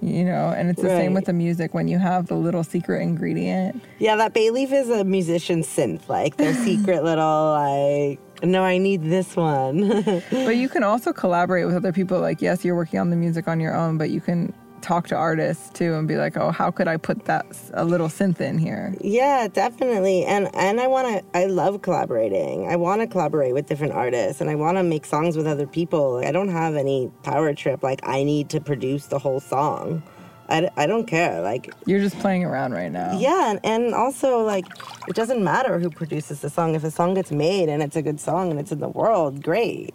[0.02, 3.02] You know, and it's the same with the music when you have the little secret
[3.02, 3.84] ingredient.
[3.98, 8.20] Yeah, that bay leaf is a musician's synth, like their secret little like.
[8.42, 9.90] No, I need this one.
[10.32, 12.22] But you can also collaborate with other people.
[12.22, 15.16] Like, yes, you're working on the music on your own, but you can talk to
[15.16, 18.58] artists too and be like, oh, how could I put that a little synth in
[18.58, 18.96] here?
[19.02, 20.26] Yeah, definitely.
[20.26, 22.68] And and I want to I love collaborating.
[22.68, 25.68] I want to collaborate with different artists and I want to make songs with other
[25.68, 26.22] people.
[26.26, 30.04] I don't have any power trip like I need to produce the whole song.
[30.50, 31.42] I, I don't care.
[31.42, 33.20] Like You're just playing around right now.
[33.20, 34.66] yeah, and, and also like
[35.08, 38.02] it doesn't matter who produces the song if a song gets made and it's a
[38.02, 39.94] good song and it's in the world, great.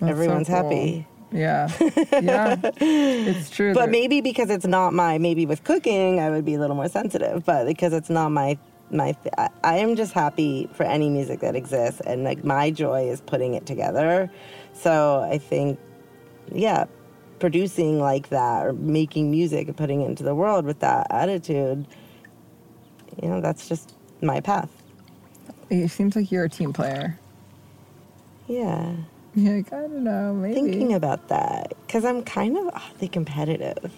[0.00, 0.56] so Everyone's cool.
[0.56, 1.06] happy.
[1.34, 1.68] Yeah.
[2.12, 2.60] Yeah.
[2.80, 3.74] it's true.
[3.74, 6.88] But maybe because it's not my maybe with cooking I would be a little more
[6.88, 7.44] sensitive.
[7.44, 8.56] But because it's not my
[8.90, 13.08] my I, I am just happy for any music that exists and like my joy
[13.08, 14.30] is putting it together.
[14.72, 15.78] So I think
[16.52, 16.84] yeah,
[17.40, 21.86] producing like that or making music and putting it into the world with that attitude,
[23.20, 24.70] you know, that's just my path.
[25.68, 27.18] it seems like you're a team player.
[28.46, 28.94] Yeah.
[29.36, 30.54] You're like, I don't know, maybe.
[30.54, 33.92] Thinking about that because I'm kind of oddly competitive.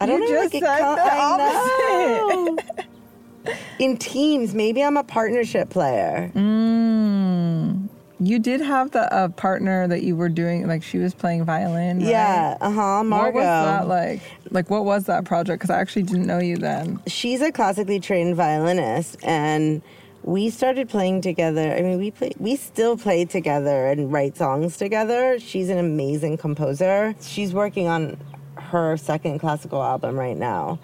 [0.00, 0.42] I don't You know.
[0.48, 3.54] just like, said co- the know.
[3.78, 6.30] In teams, maybe I'm a partnership player.
[6.34, 7.88] Mm.
[8.20, 11.98] You did have the uh, partner that you were doing, like she was playing violin.
[11.98, 12.08] right?
[12.08, 13.04] Yeah, uh huh.
[13.04, 13.34] Margot.
[13.34, 14.22] What was that like?
[14.50, 15.60] Like, what was that project?
[15.60, 17.00] Because I actually didn't know you then.
[17.06, 19.82] She's a classically trained violinist, and
[20.24, 21.74] we started playing together.
[21.74, 25.38] I mean, we play, we still play together and write songs together.
[25.38, 27.14] She's an amazing composer.
[27.20, 28.16] She's working on
[28.56, 30.78] her second classical album right now.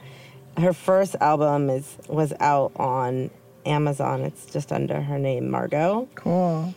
[0.59, 3.31] Her first album is was out on
[3.65, 4.21] Amazon.
[4.23, 6.07] It's just under her name, Margot.
[6.17, 6.75] Cool.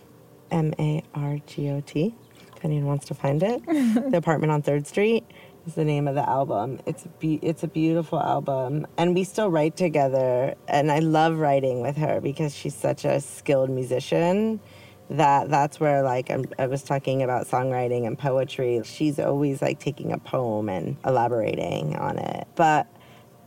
[0.50, 2.16] M A R G O T.
[2.56, 5.26] If anyone wants to find it, the apartment on Third Street
[5.68, 6.80] is the name of the album.
[6.86, 10.56] It's be- it's a beautiful album, and we still write together.
[10.68, 14.60] And I love writing with her because she's such a skilled musician.
[15.10, 18.82] That that's where like I'm, I was talking about songwriting and poetry.
[18.84, 22.88] She's always like taking a poem and elaborating on it, but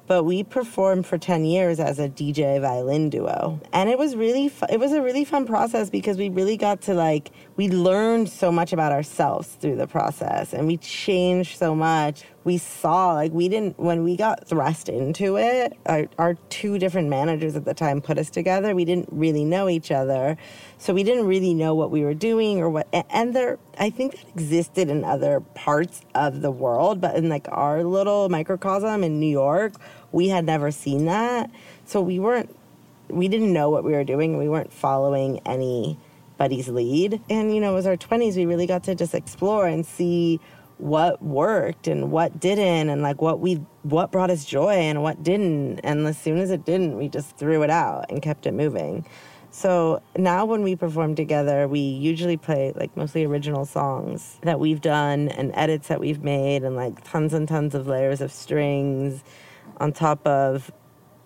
[0.07, 3.61] but we performed for 10 years as a DJ violin duo.
[3.73, 6.81] And it was really fu- it was a really fun process because we really got
[6.83, 11.75] to like we learned so much about ourselves through the process and we changed so
[11.75, 12.25] much.
[12.47, 17.09] We saw like we didn't when we got thrust into it, our, our two different
[17.09, 18.73] managers at the time put us together.
[18.73, 20.39] We didn't really know each other.
[20.79, 24.13] So we didn't really know what we were doing or what and there I think
[24.13, 29.19] that existed in other parts of the world, but in like our little microcosm in
[29.19, 29.73] New York,
[30.13, 31.51] we had never seen that.
[31.85, 32.57] So we weren't
[33.09, 34.39] we didn't know what we were doing.
[34.39, 37.21] We weren't following anybody's lead.
[37.29, 40.39] And you know, it was our 20s, we really got to just explore and see
[40.79, 45.23] what worked and what didn't and like what we what brought us joy and what
[45.23, 45.81] didn't.
[45.81, 49.07] And as soon as it didn't, we just threw it out and kept it moving.
[49.51, 54.83] So now when we perform together, we usually play like mostly original songs that we've
[54.83, 59.25] done and edits that we've made and like tons and tons of layers of strings
[59.79, 60.71] on top of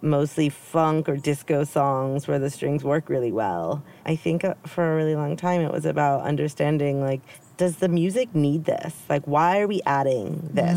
[0.03, 3.83] mostly funk or disco songs where the strings work really well.
[4.07, 7.21] I think uh, for a really long time it was about understanding like
[7.61, 8.97] does the music need this?
[9.11, 10.73] Like why are we adding this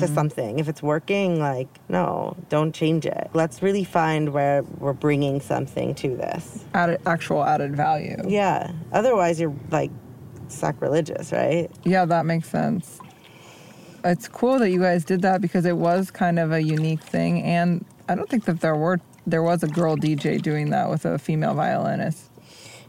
[0.00, 0.14] to mm.
[0.14, 0.58] something?
[0.58, 3.28] If it's working, like no, don't change it.
[3.34, 6.64] Let's really find where we're bringing something to this.
[6.72, 8.16] Added, actual added value.
[8.26, 8.72] Yeah.
[8.90, 9.90] Otherwise you're like
[10.48, 11.68] sacrilegious, right?
[11.84, 13.00] Yeah, that makes sense.
[14.02, 17.42] It's cool that you guys did that because it was kind of a unique thing,
[17.42, 21.04] and I don't think that there were there was a girl DJ doing that with
[21.04, 22.30] a female violinist.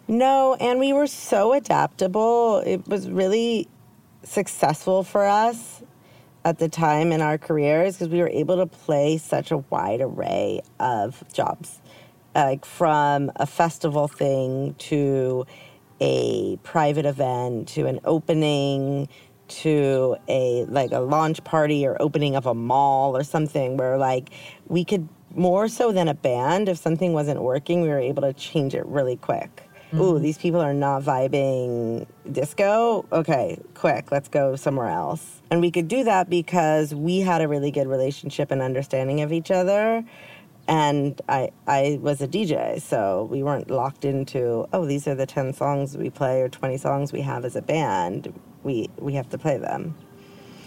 [0.07, 2.59] No, and we were so adaptable.
[2.59, 3.67] It was really
[4.23, 5.81] successful for us
[6.43, 10.01] at the time in our careers because we were able to play such a wide
[10.01, 11.81] array of jobs,
[12.35, 15.47] like from a festival thing to
[15.99, 19.07] a private event to an opening
[19.47, 24.29] to a like a launch party or opening of a mall or something where like
[24.67, 28.33] we could more so than a band if something wasn't working we were able to
[28.33, 30.23] change it really quick ooh mm-hmm.
[30.23, 35.87] these people are not vibing disco okay quick let's go somewhere else and we could
[35.87, 40.03] do that because we had a really good relationship and understanding of each other
[40.67, 45.25] and I I was a DJ, so we weren't locked into oh these are the
[45.25, 48.33] ten songs we play or twenty songs we have as a band.
[48.63, 49.95] We we have to play them.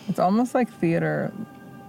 [0.09, 1.33] It's almost like theater.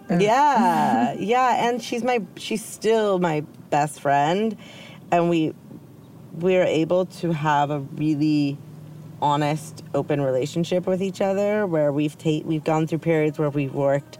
[0.10, 4.58] Yeah, yeah, and she's my she's still my best friend,
[5.12, 5.54] and we
[6.42, 8.58] we're able to have a really
[9.22, 13.74] honest, open relationship with each other where we've ta- we've gone through periods where we've
[13.74, 14.18] worked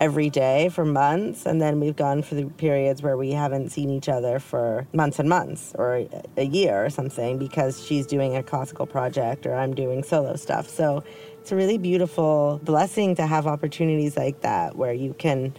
[0.00, 4.08] every day for months and then we've gone through periods where we haven't seen each
[4.08, 6.04] other for months and months or
[6.36, 10.68] a year or something because she's doing a classical project or I'm doing solo stuff.
[10.68, 11.04] So
[11.40, 15.54] it's a really beautiful blessing to have opportunities like that where you can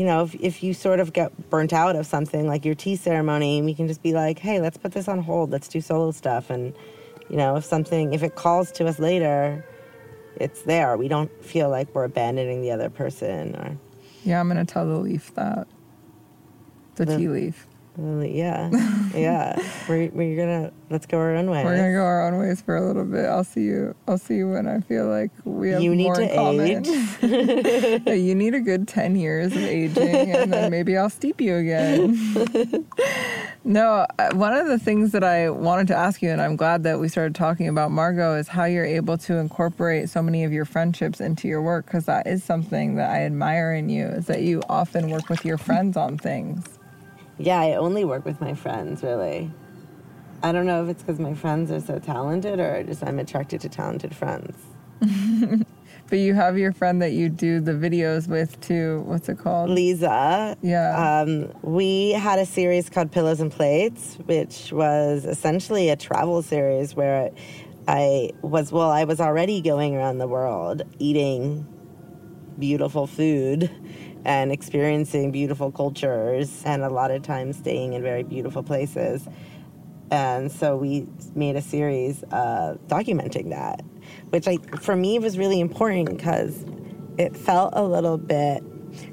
[0.00, 2.96] you know, if, if you sort of get burnt out of something like your tea
[2.96, 5.50] ceremony, we can just be like, hey, let's put this on hold.
[5.50, 6.48] Let's do solo stuff.
[6.48, 6.74] And,
[7.28, 9.62] you know, if something, if it calls to us later,
[10.36, 10.96] it's there.
[10.96, 13.76] We don't feel like we're abandoning the other person or.
[14.24, 15.68] Yeah, I'm going to tell the leaf that.
[16.94, 17.66] The, the tea leaf.
[18.00, 18.70] Yeah,
[19.14, 19.60] yeah.
[19.88, 21.64] we're, we're gonna let's go our own ways.
[21.64, 23.26] We're gonna go our own ways for a little bit.
[23.26, 23.94] I'll see you.
[24.08, 26.86] I'll see you when I feel like we have you need more to in common.
[26.86, 28.06] age.
[28.18, 32.16] you need a good ten years of aging, and then maybe I'll steep you again.
[33.64, 36.82] no, uh, one of the things that I wanted to ask you, and I'm glad
[36.84, 40.52] that we started talking about Margot, is how you're able to incorporate so many of
[40.52, 41.84] your friendships into your work.
[41.84, 45.44] Because that is something that I admire in you, is that you often work with
[45.44, 46.79] your friends on things.
[47.40, 49.50] Yeah, I only work with my friends, really.
[50.42, 53.62] I don't know if it's because my friends are so talented or just I'm attracted
[53.62, 54.56] to talented friends.
[56.08, 59.02] but you have your friend that you do the videos with too.
[59.06, 59.70] What's it called?
[59.70, 60.54] Lisa.
[60.60, 61.22] Yeah.
[61.22, 66.94] Um, we had a series called Pillows and Plates, which was essentially a travel series
[66.94, 67.30] where
[67.88, 71.66] I was, well, I was already going around the world eating
[72.58, 73.70] beautiful food
[74.24, 79.26] and experiencing beautiful cultures and a lot of times staying in very beautiful places.
[80.10, 83.82] And so we made a series uh, documenting that,
[84.30, 86.64] which I, for me was really important because
[87.16, 88.62] it felt a little bit,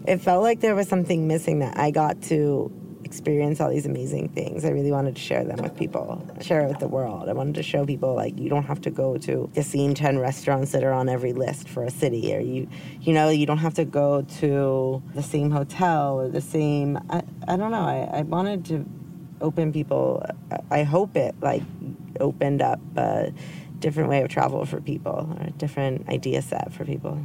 [0.07, 2.71] it felt like there was something missing that I got to
[3.07, 4.65] experience all these amazing things.
[4.65, 7.29] I really wanted to share them with people, share it with the world.
[7.29, 10.19] I wanted to show people like you don't have to go to the same 10
[10.19, 12.67] restaurants that are on every list for a city or you
[13.01, 17.23] you know, you don't have to go to the same hotel or the same I,
[17.47, 17.87] I don't know.
[17.95, 18.85] I, I wanted to
[19.39, 20.25] open people
[20.69, 21.63] I hope it like
[22.19, 23.31] opened up a
[23.79, 27.23] different way of travel for people or a different idea set for people.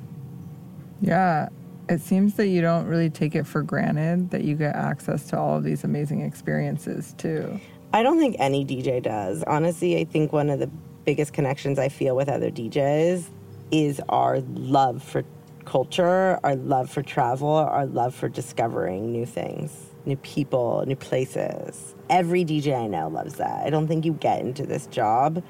[1.01, 1.49] Yeah,
[1.89, 5.39] it seems that you don't really take it for granted that you get access to
[5.39, 7.61] all of these amazing experiences too.
[7.93, 9.43] I don't think any DJ does.
[9.47, 10.71] Honestly, I think one of the
[11.05, 13.29] biggest connections I feel with other DJs
[13.71, 15.25] is our love for
[15.65, 21.95] culture, our love for travel, our love for discovering new things, new people, new places.
[22.09, 23.67] Every DJ I know loves that.
[23.67, 25.43] I don't think you get into this job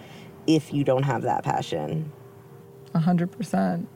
[0.47, 2.13] if you don't have that passion.
[2.95, 3.89] A hundred percent.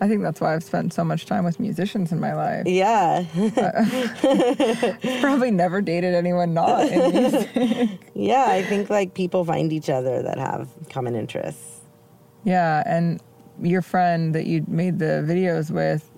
[0.00, 2.66] I think that's why I've spent so much time with musicians in my life.
[2.66, 3.24] Yeah.
[5.20, 8.00] Probably never dated anyone not in music.
[8.14, 11.80] yeah, I think like people find each other that have common interests.
[12.44, 13.22] Yeah, and
[13.62, 16.10] your friend that you made the videos with,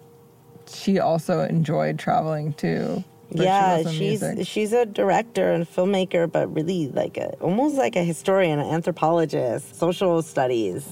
[0.68, 3.04] she also enjoyed traveling too.
[3.30, 4.46] Yeah, she's music.
[4.46, 9.76] she's a director and filmmaker, but really like a almost like a historian, an anthropologist,
[9.76, 10.88] social studies.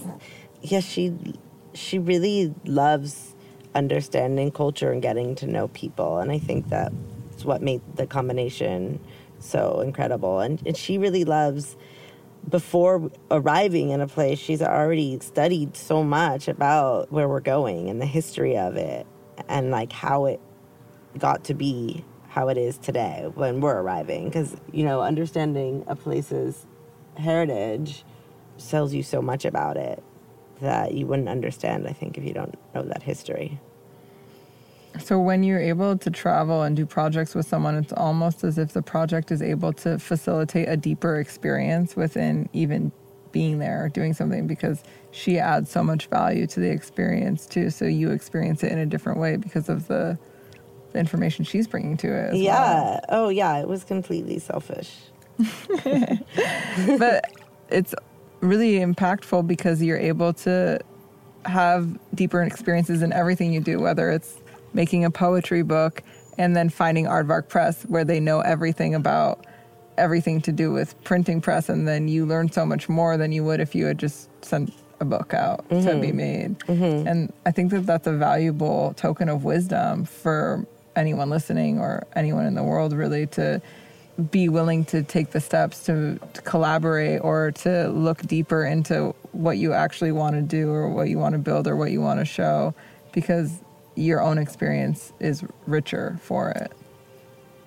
[0.63, 1.15] Yeah, she
[1.77, 3.35] she really loves
[3.75, 6.19] understanding culture and getting to know people.
[6.19, 9.01] And I think that's what made the combination
[9.39, 10.41] so incredible.
[10.41, 11.77] And, and she really loves,
[12.49, 18.01] before arriving in a place, she's already studied so much about where we're going and
[18.01, 19.07] the history of it
[19.49, 20.41] and like how it
[21.19, 24.27] got to be how it is today when we're arriving.
[24.27, 26.67] Because, you know, understanding a place's
[27.17, 28.05] heritage
[28.69, 30.03] tells you so much about it
[30.61, 33.61] that you wouldn't understand, I think, if you don't know that history.
[35.01, 38.73] So, when you're able to travel and do projects with someone, it's almost as if
[38.73, 42.93] the project is able to facilitate a deeper experience within even
[43.31, 47.69] being there or doing something because she adds so much value to the experience too.
[47.69, 50.19] So, you experience it in a different way because of the,
[50.93, 52.37] the information she's bringing to it.
[52.37, 52.53] yeah.
[52.61, 53.05] Well.
[53.11, 53.59] Oh, yeah.
[53.59, 54.97] It was completely selfish.
[56.99, 57.31] but
[57.69, 57.95] it's
[58.41, 60.81] really impactful because you're able to
[61.45, 64.39] have deeper experiences in everything you do, whether it's
[64.73, 66.03] making a poetry book
[66.39, 69.47] and then finding Aardvark Press where they know everything about
[69.97, 73.43] everything to do with printing press and then you learn so much more than you
[73.43, 74.71] would if you had just sent
[75.01, 75.87] a book out mm-hmm.
[75.87, 76.17] to be mm-hmm.
[76.17, 76.59] made.
[76.61, 77.09] Mm-hmm.
[77.09, 82.47] And I think that that's a valuable token of wisdom for anyone listening or anyone
[82.47, 83.61] in the world really to
[84.31, 89.59] be willing to take the steps to, to, collaborate or to look deeper into what
[89.59, 92.19] you actually want to do or what you want to build or what you want
[92.19, 92.75] to show
[93.13, 93.61] because
[93.95, 96.73] your own experience is richer for it.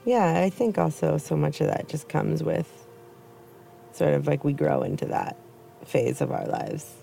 [0.06, 2.88] Yeah, I think also so much of that just comes with
[3.92, 5.36] sort of like we grow into that
[5.86, 6.96] phase of our lives.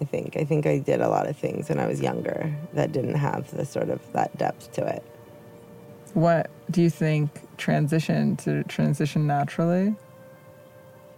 [0.00, 0.36] I think.
[0.36, 3.50] I think I did a lot of things when I was younger that didn't have
[3.56, 5.02] the sort of that depth to it.
[6.12, 9.94] What do you think transition to transition naturally?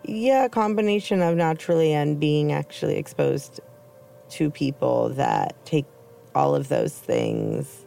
[0.05, 3.61] Yeah, combination of naturally and being actually exposed
[4.31, 5.87] to people that take
[6.35, 7.85] all of those things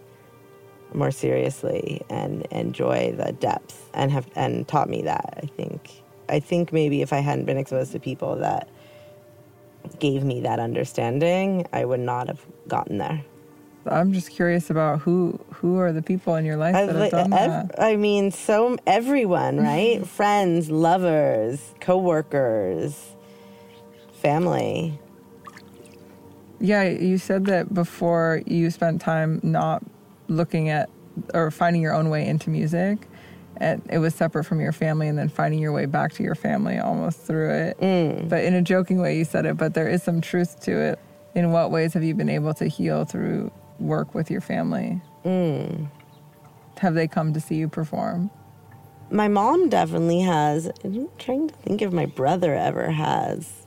[0.94, 5.90] more seriously and enjoy the depth and have and taught me that I think
[6.28, 8.68] I think maybe if I hadn't been exposed to people that
[10.00, 13.24] gave me that understanding I would not have gotten there
[13.86, 17.34] I'm just curious about who who are the people in your life that have done
[17.34, 17.82] ev- that.
[17.82, 23.16] I mean so everyone right friends lovers coworkers
[24.14, 25.00] family
[26.60, 29.84] Yeah, you said that before you spent time not
[30.28, 30.90] looking at
[31.34, 33.08] or finding your own way into music.
[33.58, 36.34] And it was separate from your family, and then finding your way back to your
[36.34, 37.80] family almost through it.
[37.80, 38.28] Mm.
[38.28, 41.00] But in a joking way, you said it, but there is some truth to it.
[41.36, 43.52] In what ways have you been able to heal through
[43.82, 45.02] work with your family?
[45.26, 45.88] Mm.
[46.78, 48.32] Have they come to see you perform?
[49.10, 50.72] My mom definitely has.
[50.84, 53.62] I'm trying to think if my brother ever has.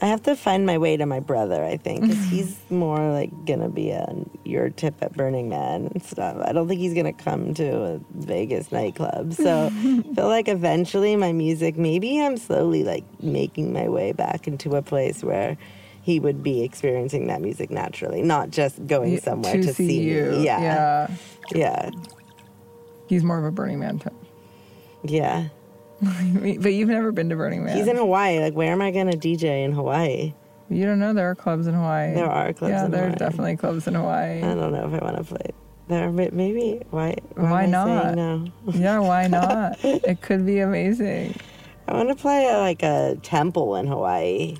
[0.00, 3.30] I have to find my way to my brother, I think, because he's more like
[3.44, 6.36] gonna be on your tip at Burning Man and stuff.
[6.44, 9.32] I don't think he's gonna come to a Vegas nightclub.
[9.34, 9.70] So I
[10.14, 14.82] feel like eventually my music, maybe I'm slowly like making my way back into a
[14.82, 15.56] place where
[16.02, 20.30] he would be experiencing that music naturally, not just going somewhere to, see, you.
[20.32, 20.44] me.
[20.44, 20.60] Yeah.
[20.60, 21.16] yeah.
[21.54, 21.90] Yeah.
[23.06, 24.12] He's more of a Burning Man type.
[25.04, 25.48] Yeah.
[26.00, 27.76] but you've never been to Burning Man.
[27.76, 28.40] He's in Hawaii.
[28.40, 30.34] Like, where am I gonna DJ in Hawaii?
[30.68, 32.14] You don't know there are clubs in Hawaii.
[32.14, 34.38] There are clubs Yeah, there are definitely clubs in Hawaii.
[34.38, 35.50] I don't know if I want to play
[35.88, 36.10] there.
[36.10, 37.16] but Maybe why?
[37.34, 38.14] Why I not?
[38.14, 38.46] no.
[38.72, 39.78] yeah, why not?
[39.84, 41.36] it could be amazing.
[41.86, 44.56] I want to play at like a temple in Hawaii.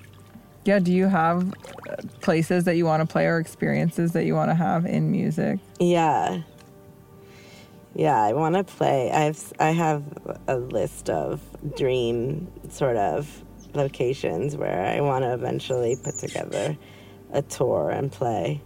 [0.64, 1.52] Yeah, do you have
[1.88, 5.10] uh, places that you want to play or experiences that you want to have in
[5.10, 5.58] music?
[5.80, 6.42] Yeah.
[7.94, 9.10] Yeah, I want to play.
[9.10, 10.02] I have I have
[10.48, 11.40] a list of
[11.76, 13.44] dream sort of
[13.74, 16.76] locations where I want to eventually put together
[17.32, 18.62] a tour and play.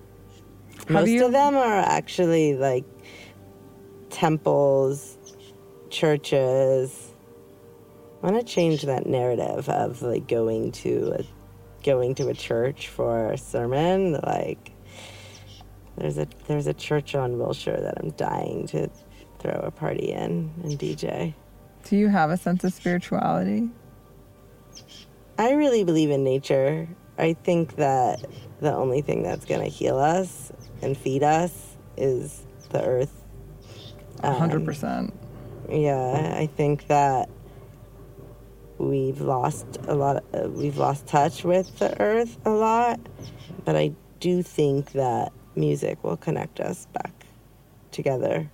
[0.78, 2.84] Have Most you- of them are actually like
[4.10, 5.18] temples,
[5.90, 7.12] churches.
[8.22, 11.22] I want to change that narrative of like going to a
[11.86, 14.20] going to a church for a sermon.
[14.22, 14.72] Like
[15.96, 18.90] there's a there's a church on Wilshire that I'm dying to
[19.38, 21.34] throw a party in and DJ.
[21.84, 23.70] Do you have a sense of spirituality?
[25.38, 26.88] I really believe in nature.
[27.16, 28.24] I think that
[28.60, 30.50] the only thing that's going to heal us
[30.82, 33.22] and feed us is the earth.
[34.22, 35.12] A Um, 100%.
[35.70, 37.28] Yeah, I think that
[38.78, 40.24] we've lost a lot.
[40.34, 43.00] uh, we've lost touch with the earth a lot,
[43.64, 47.12] but I do think that music will connect us back
[47.90, 48.48] together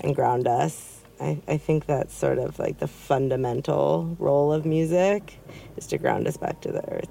[0.00, 1.02] and ground us.
[1.20, 5.38] I, I think that's sort of like the fundamental role of music
[5.76, 7.08] is to ground us back to the earth.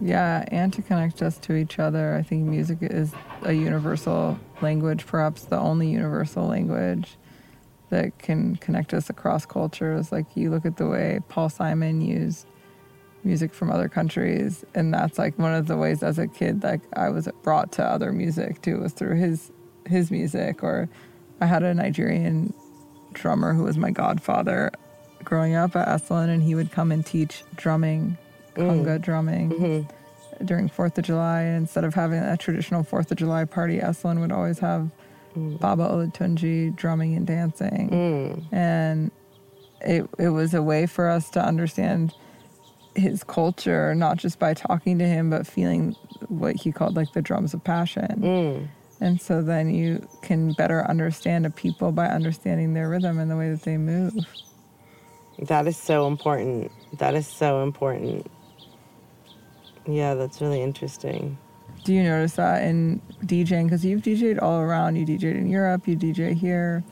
[0.00, 2.16] Yeah, and to connect us to each other.
[2.16, 3.12] I think music is
[3.42, 7.16] a universal language, perhaps the only universal language
[7.92, 10.10] that can connect us across cultures.
[10.10, 12.46] Like you look at the way Paul Simon used
[13.22, 16.80] music from other countries, and that's like one of the ways as a kid like
[16.94, 19.52] I was brought to other music too was through his
[19.86, 20.64] his music.
[20.64, 20.88] Or
[21.42, 22.54] I had a Nigerian
[23.12, 24.70] drummer who was my godfather
[25.22, 28.16] growing up at Esalen, and he would come and teach drumming,
[28.54, 28.62] mm.
[28.62, 30.44] conga drumming mm-hmm.
[30.46, 31.42] during Fourth of July.
[31.42, 34.90] And instead of having a traditional Fourth of July party, Esalen would always have
[35.34, 38.44] Baba Olatunji drumming and dancing, mm.
[38.52, 39.10] and
[39.80, 42.14] it it was a way for us to understand
[42.94, 45.96] his culture, not just by talking to him, but feeling
[46.28, 48.20] what he called like the drums of passion.
[48.20, 48.68] Mm.
[49.00, 53.36] And so then you can better understand a people by understanding their rhythm and the
[53.36, 54.14] way that they move.
[55.40, 56.70] That is so important.
[56.98, 58.30] That is so important.
[59.86, 61.36] Yeah, that's really interesting.
[61.84, 63.64] Do you notice that in DJing?
[63.64, 64.96] Because you've DJed all around.
[64.96, 66.84] You DJed in Europe, you DJ here,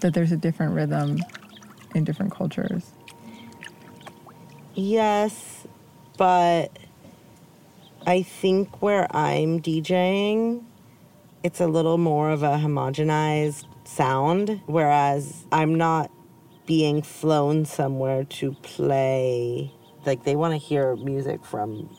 [0.00, 1.18] that there's a different rhythm
[1.94, 2.90] in different cultures.
[4.74, 5.66] Yes,
[6.18, 6.78] but
[8.06, 10.64] I think where I'm DJing,
[11.42, 16.10] it's a little more of a homogenized sound, whereas I'm not
[16.66, 19.72] being flown somewhere to play.
[20.04, 21.96] Like, they want to hear music from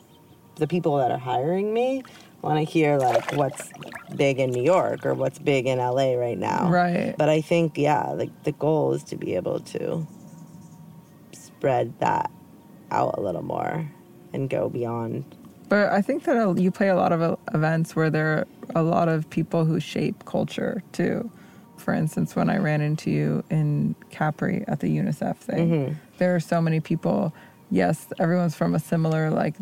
[0.56, 2.02] the people that are hiring me.
[2.46, 3.70] Want to hear like what's
[4.14, 6.68] big in New York or what's big in LA right now.
[6.70, 7.14] Right.
[7.18, 10.06] But I think yeah, like the goal is to be able to
[11.32, 12.30] spread that
[12.90, 13.88] out a little more
[14.32, 15.24] and go beyond.
[15.68, 18.46] But I think that uh, you play a lot of uh, events where there are
[18.76, 21.30] a lot of people who shape culture too.
[21.78, 25.94] For instance, when I ran into you in Capri at the UNICEF thing, Mm-hmm.
[26.18, 27.34] there are so many people.
[27.70, 29.56] Yes, everyone's from a similar like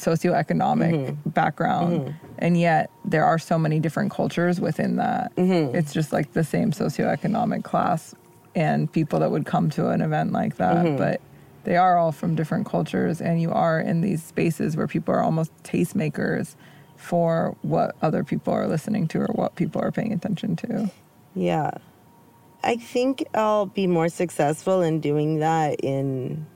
[0.00, 1.30] socioeconomic Mm-hmm.
[1.30, 5.34] background, and yet there are so many different cultures within that.
[5.36, 5.74] Mm-hmm.
[5.76, 8.14] It's just like the same socioeconomic class
[8.54, 10.96] and people that would come to an event like that, Mm-hmm.
[10.96, 11.20] but
[11.64, 15.22] they are all from different cultures, and you are in these spaces where people are
[15.22, 16.54] almost tastemakers
[16.96, 20.90] for what other people are listening to or what people are paying attention to.
[21.34, 21.70] Yeah.
[22.62, 26.46] I think I'll be more successful in doing that in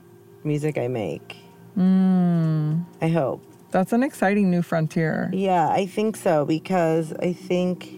[0.43, 1.35] music I make.
[1.77, 2.85] Mm.
[3.01, 3.43] I hope.
[3.71, 5.29] That's an exciting new frontier.
[5.33, 7.89] Yeah, I think so because I think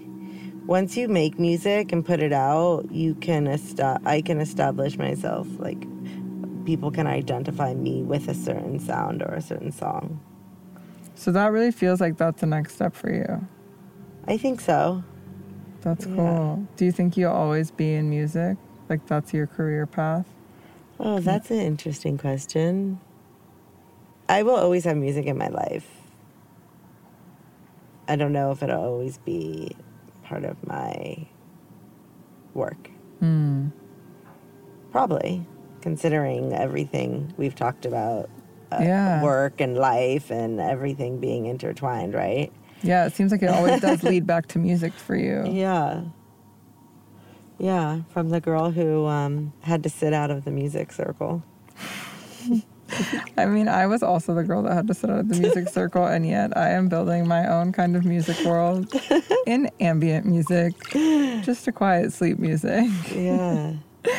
[0.65, 5.47] once you make music and put it out, you can esta- I can establish myself
[5.59, 5.85] like
[6.65, 10.19] people can identify me with a certain sound or a certain song.
[11.15, 13.47] So that really feels like that's the next step for you.
[14.27, 15.03] I think so.
[15.81, 16.15] That's Yeah.
[16.15, 16.67] cool.
[16.75, 18.57] Do you think you'll always be in music?
[18.89, 20.25] Like that's your career path?
[20.99, 22.99] Oh, that's an interesting question.
[24.29, 25.87] I will always have music in my life.
[28.07, 29.75] I don't know if it'll always be
[30.23, 31.27] part of my
[32.53, 32.89] work.
[33.19, 33.67] Hmm.
[34.91, 35.45] Probably,
[35.81, 38.29] considering everything we've talked about
[38.71, 39.23] uh, Yeah.
[39.23, 42.51] work and life and everything being intertwined, right?
[42.83, 45.45] Yeah, it seems like it always does lead back to music for you.
[45.49, 46.01] Yeah.
[47.59, 51.43] Yeah, from the girl who um, had to sit out of the music circle.
[53.37, 55.69] I mean, I was also the girl that had to sit out of the music
[55.73, 58.93] circle, and yet I am building my own kind of music world
[59.47, 60.73] in ambient music,
[61.43, 62.85] just a quiet sleep music.
[63.13, 63.73] Yeah.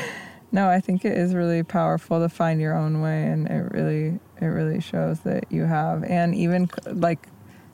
[0.50, 4.18] No, I think it is really powerful to find your own way, and it really,
[4.40, 7.28] it really shows that you have, and even like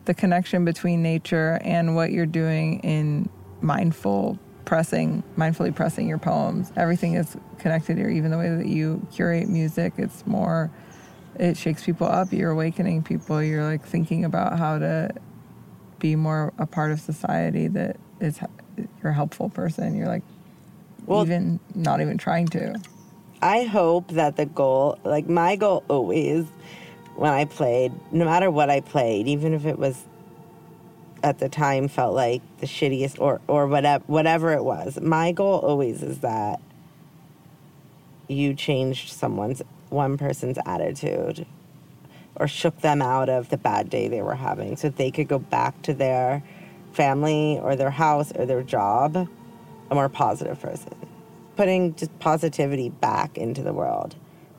[0.06, 3.28] the connection between nature and what you're doing in
[3.60, 6.72] mindful pressing, mindfully pressing your poems.
[6.76, 8.08] Everything is connected here.
[8.08, 10.70] Even the way that you curate music, it's more.
[11.38, 12.32] It shakes people up.
[12.32, 13.42] You're awakening people.
[13.42, 15.10] You're like thinking about how to
[15.98, 18.38] be more a part of society that is.
[19.02, 19.96] You're a helpful person.
[19.96, 20.22] You're like
[21.06, 22.80] Well- even not even trying to.
[23.42, 26.46] I hope that the goal, like my goal always
[27.16, 30.02] when I played, no matter what I played, even if it was
[31.22, 35.58] at the time felt like the shittiest or or whatever whatever it was, my goal
[35.60, 36.60] always is that
[38.28, 39.62] you changed someone's
[39.94, 41.46] one person's attitude
[42.36, 45.38] or shook them out of the bad day they were having so they could go
[45.38, 46.42] back to their
[46.92, 49.28] family or their house or their job
[49.90, 50.94] a more positive person.
[51.56, 54.16] Putting just positivity back into the world.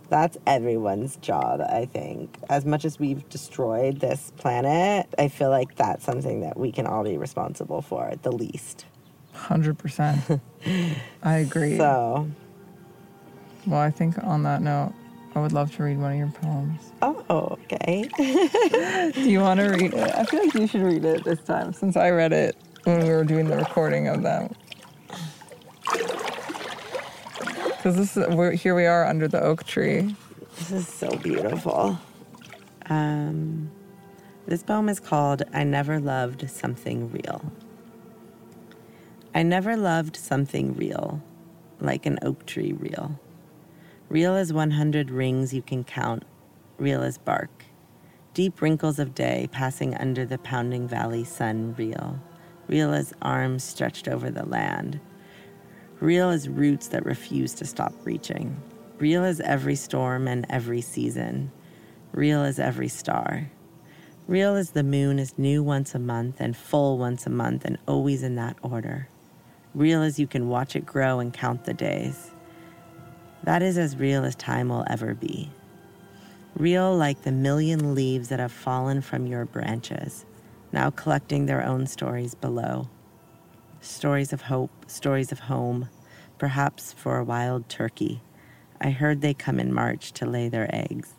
[0.07, 2.37] That's everyone's job i think.
[2.47, 6.85] As much as we've destroyed this planet i feel like that's something that we can
[6.85, 8.85] all be responsible for at the least.
[9.33, 10.41] Hundred percent.
[11.23, 11.77] I agree.
[11.77, 12.29] so.
[13.67, 14.93] Well, I think on that note,
[15.35, 16.91] I would love to read one of your poems.
[17.01, 18.09] oh okay
[19.13, 20.15] Do you want to read it?
[20.15, 22.55] I feel like you should read it this time, since I read it
[22.85, 24.53] when we were doing the recording of them.
[27.65, 30.15] Because this is we're, here we are under the oak tree.
[30.57, 31.99] This is so beautiful.
[32.89, 33.69] Um,
[34.47, 37.51] this poem is called I Never Loved Something Real.
[39.35, 41.21] I never loved something real,
[41.81, 43.19] like an oak tree real.
[44.07, 46.23] Real as 100 rings you can count,
[46.77, 47.65] real as bark.
[48.36, 52.19] Deep wrinkles of day passing under the pounding valley sun, real.
[52.68, 54.99] Real as arms stretched over the land.
[55.99, 58.61] Real as roots that refuse to stop reaching.
[58.99, 61.52] Real as every storm and every season.
[62.11, 63.49] Real as every star.
[64.27, 67.80] Real as the moon is new once a month and full once a month and
[67.88, 69.10] always in that order.
[69.73, 72.32] Real as you can watch it grow and count the days.
[73.43, 75.51] That is as real as time will ever be.
[76.55, 80.25] Real like the million leaves that have fallen from your branches,
[80.71, 82.89] now collecting their own stories below
[83.85, 85.89] stories of hope, stories of home,
[86.37, 88.21] perhaps for a wild turkey.
[88.81, 91.13] I heard they come in March to lay their eggs.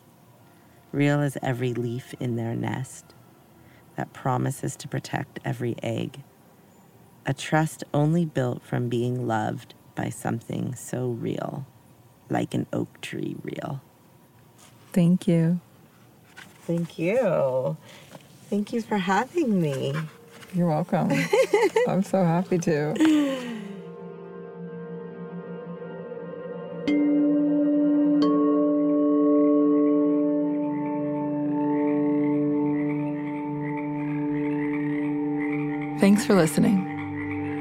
[0.91, 3.05] Real as every leaf in their nest
[3.95, 6.21] that promises to protect every egg.
[7.25, 11.65] A trust only built from being loved by something so real,
[12.29, 13.81] like an oak tree real.
[14.93, 15.59] Thank you.
[16.61, 17.77] Thank you.
[18.49, 19.93] Thank you for having me.
[20.53, 21.11] You're welcome.
[21.87, 22.93] I'm so happy to.
[35.99, 36.86] Thanks for listening.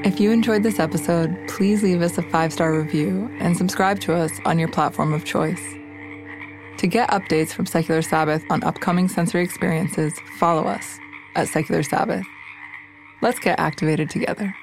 [0.04, 4.14] If you enjoyed this episode, please leave us a five star review and subscribe to
[4.14, 5.62] us on your platform of choice.
[6.78, 10.98] To get updates from Secular Sabbath on upcoming sensory experiences, follow us
[11.34, 12.24] at Secular Sabbath.
[13.22, 14.54] Let's get activated together.